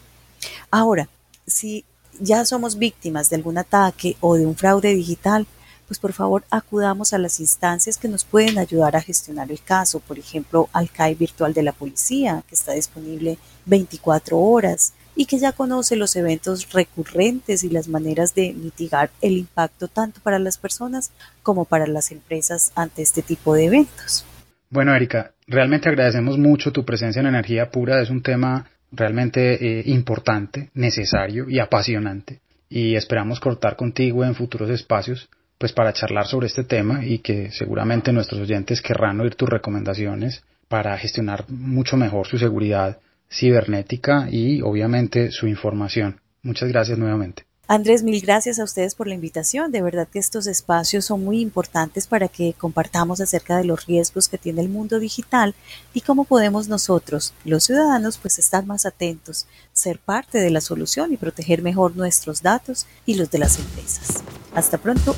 Ahora, 0.72 1.10
si 1.46 1.86
ya 2.20 2.46
somos 2.46 2.78
víctimas 2.78 3.30
de 3.30 3.36
algún 3.36 3.58
ataque 3.58 4.18
o 4.22 4.36
de 4.36 4.46
un 4.46 4.56
fraude 4.56 4.94
digital, 4.94 5.46
pues 5.88 6.00
por 6.00 6.14
favor 6.14 6.44
acudamos 6.50 7.14
a 7.14 7.18
las 7.18 7.40
instancias 7.40 7.98
que 7.98 8.08
nos 8.08 8.24
pueden 8.24 8.58
ayudar 8.58 8.96
a 8.96 9.02
gestionar 9.02 9.52
el 9.52 9.62
caso, 9.62 10.00
por 10.00 10.18
ejemplo, 10.18 10.70
al 10.74 10.90
CAI 10.90 11.16
virtual 11.16 11.54
de 11.54 11.64
la 11.64 11.74
policía, 11.74 12.44
que 12.48 12.56
está 12.56 12.72
disponible 12.72 13.38
24 13.66 14.40
horas, 14.40 14.94
y 15.16 15.26
que 15.26 15.38
ya 15.38 15.52
conoce 15.52 15.96
los 15.96 16.16
eventos 16.16 16.72
recurrentes 16.72 17.64
y 17.64 17.70
las 17.70 17.88
maneras 17.88 18.34
de 18.36 18.54
mitigar 18.54 19.10
el 19.22 19.38
impacto 19.38 19.88
tanto 19.88 20.20
para 20.22 20.40
las 20.40 20.58
personas 20.58 21.12
como 21.42 21.66
para 21.66 21.88
las 21.88 22.12
empresas 22.12 22.72
ante 22.76 23.02
este 23.02 23.22
tipo 23.22 23.54
de 23.54 23.66
eventos. 23.66 24.26
Bueno, 24.70 24.96
Erika, 24.96 25.32
realmente 25.48 25.90
agradecemos 25.90 26.38
mucho 26.38 26.72
tu 26.72 26.84
presencia 26.84 27.20
en 27.20 27.28
Energía 27.28 27.70
Pura. 27.70 28.02
Es 28.02 28.10
un 28.10 28.24
tema 28.24 28.66
realmente 28.92 29.80
eh, 29.80 29.84
importante, 29.86 30.70
necesario 30.74 31.50
y 31.50 31.60
apasionante. 31.60 32.42
Y 32.70 32.96
esperamos 32.96 33.40
cortar 33.40 33.76
contigo 33.76 34.24
en 34.24 34.34
futuros 34.34 34.70
espacios 34.70 35.30
pues 35.58 35.72
para 35.72 35.94
charlar 35.94 36.28
sobre 36.28 36.48
este 36.48 36.64
tema 36.64 37.06
y 37.06 37.20
que 37.20 37.52
seguramente 37.52 38.12
nuestros 38.12 38.42
oyentes 38.42 38.82
querrán 38.82 39.22
oír 39.22 39.36
tus 39.36 39.48
recomendaciones 39.48 40.44
para 40.68 40.98
gestionar 40.98 41.46
mucho 41.50 41.96
mejor 41.96 42.28
su 42.28 42.38
seguridad 42.38 42.98
cibernética 43.34 44.28
y 44.30 44.62
obviamente 44.62 45.32
su 45.32 45.48
información. 45.48 46.22
Muchas 46.44 46.70
gracias 46.70 46.98
nuevamente. 46.98 47.46
Andrés, 47.66 48.04
mil 48.04 48.20
gracias 48.20 48.60
a 48.60 48.66
ustedes 48.66 48.94
por 48.94 49.08
la 49.08 49.16
invitación. 49.16 49.72
De 49.72 49.82
verdad 49.82 50.08
que 50.08 50.20
estos 50.20 50.48
espacios 50.48 51.06
son 51.06 51.24
muy 51.24 51.40
importantes 51.40 52.08
para 52.08 52.28
que 52.28 52.54
compartamos 52.54 53.22
acerca 53.22 53.58
de 53.58 53.64
los 53.64 53.86
riesgos 53.86 54.28
que 54.28 54.38
tiene 54.38 54.62
el 54.62 54.68
mundo 54.68 55.00
digital 55.00 55.56
y 55.94 56.02
cómo 56.02 56.26
podemos 56.26 56.68
nosotros, 56.68 57.34
los 57.46 57.64
ciudadanos, 57.64 58.18
pues 58.18 58.38
estar 58.38 58.66
más 58.66 58.86
atentos, 58.86 59.48
ser 59.72 59.98
parte 59.98 60.40
de 60.40 60.50
la 60.50 60.60
solución 60.60 61.14
y 61.14 61.18
proteger 61.18 61.62
mejor 61.62 61.96
nuestros 61.96 62.42
datos 62.42 62.86
y 63.06 63.16
los 63.16 63.32
de 63.32 63.40
las 63.40 63.58
empresas. 63.58 64.24
Hasta 64.54 64.78
pronto. 64.78 65.16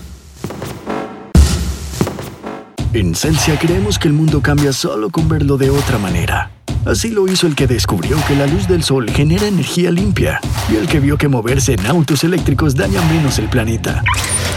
En 2.95 3.13
Celsia 3.13 3.59
creemos 3.59 3.99
que 3.99 4.07
el 4.07 4.13
mundo 4.13 4.41
cambia 4.41 4.71
solo 4.71 5.09
con 5.09 5.27
verlo 5.27 5.57
de 5.57 5.69
otra 5.69 5.97
manera. 5.97 6.49
Así 6.85 7.09
lo 7.09 7.27
hizo 7.27 7.45
el 7.45 7.53
que 7.53 7.67
descubrió 7.67 8.15
que 8.25 8.37
la 8.37 8.47
luz 8.47 8.69
del 8.69 8.83
sol 8.83 9.09
genera 9.11 9.47
energía 9.47 9.91
limpia 9.91 10.39
y 10.71 10.77
el 10.77 10.87
que 10.87 11.01
vio 11.01 11.17
que 11.17 11.27
moverse 11.27 11.73
en 11.73 11.85
autos 11.87 12.23
eléctricos 12.23 12.73
daña 12.73 13.01
menos 13.09 13.37
el 13.37 13.49
planeta. 13.49 14.01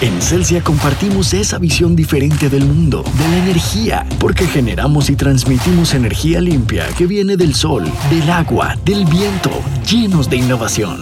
En 0.00 0.22
Celsia 0.22 0.62
compartimos 0.62 1.34
esa 1.34 1.58
visión 1.58 1.96
diferente 1.96 2.48
del 2.48 2.64
mundo, 2.64 3.02
de 3.02 3.28
la 3.28 3.38
energía, 3.38 4.06
porque 4.20 4.46
generamos 4.46 5.10
y 5.10 5.16
transmitimos 5.16 5.92
energía 5.94 6.40
limpia 6.40 6.86
que 6.96 7.08
viene 7.08 7.36
del 7.36 7.56
sol, 7.56 7.90
del 8.08 8.30
agua, 8.30 8.76
del 8.84 9.04
viento, 9.06 9.50
llenos 9.84 10.30
de 10.30 10.36
innovación. 10.36 11.00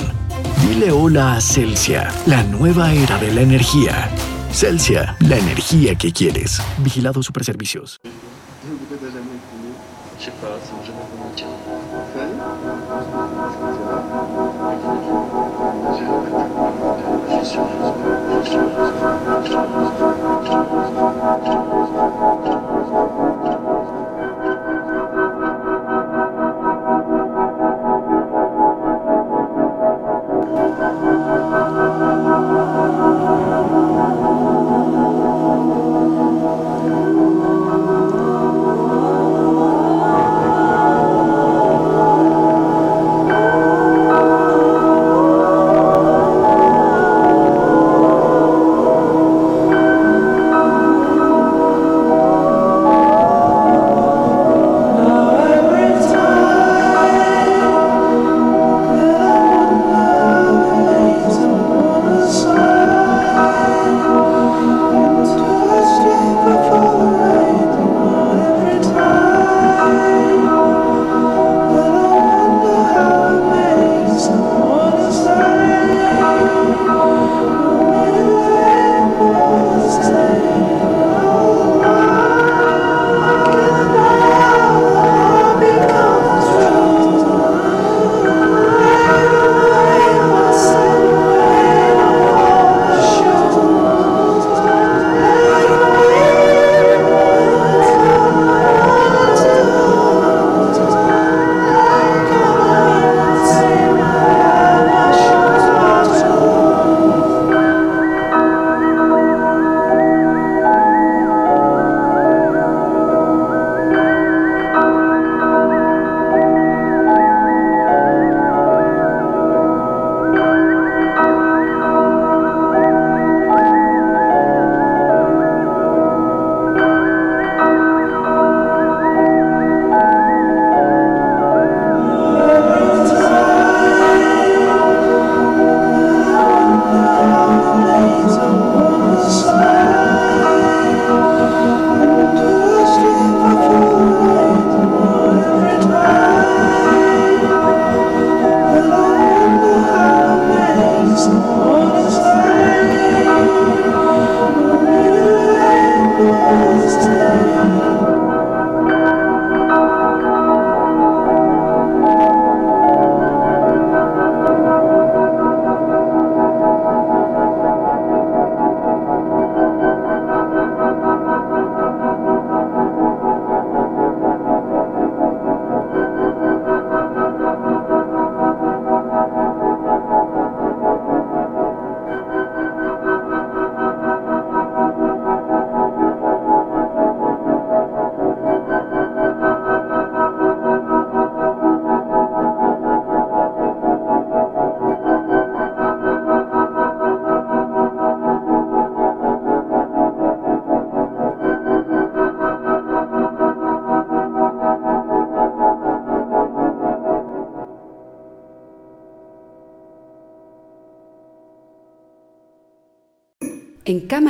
Dile 0.66 0.90
hola 0.90 1.34
a 1.34 1.40
Celsia, 1.42 2.10
la 2.24 2.42
nueva 2.44 2.94
era 2.94 3.18
de 3.18 3.34
la 3.34 3.42
energía. 3.42 4.08
Celsia, 4.56 5.14
la 5.20 5.36
energía 5.36 5.94
que 5.96 6.10
quieres. 6.10 6.62
Vigilado 6.78 7.22
Superservicios. 7.22 8.00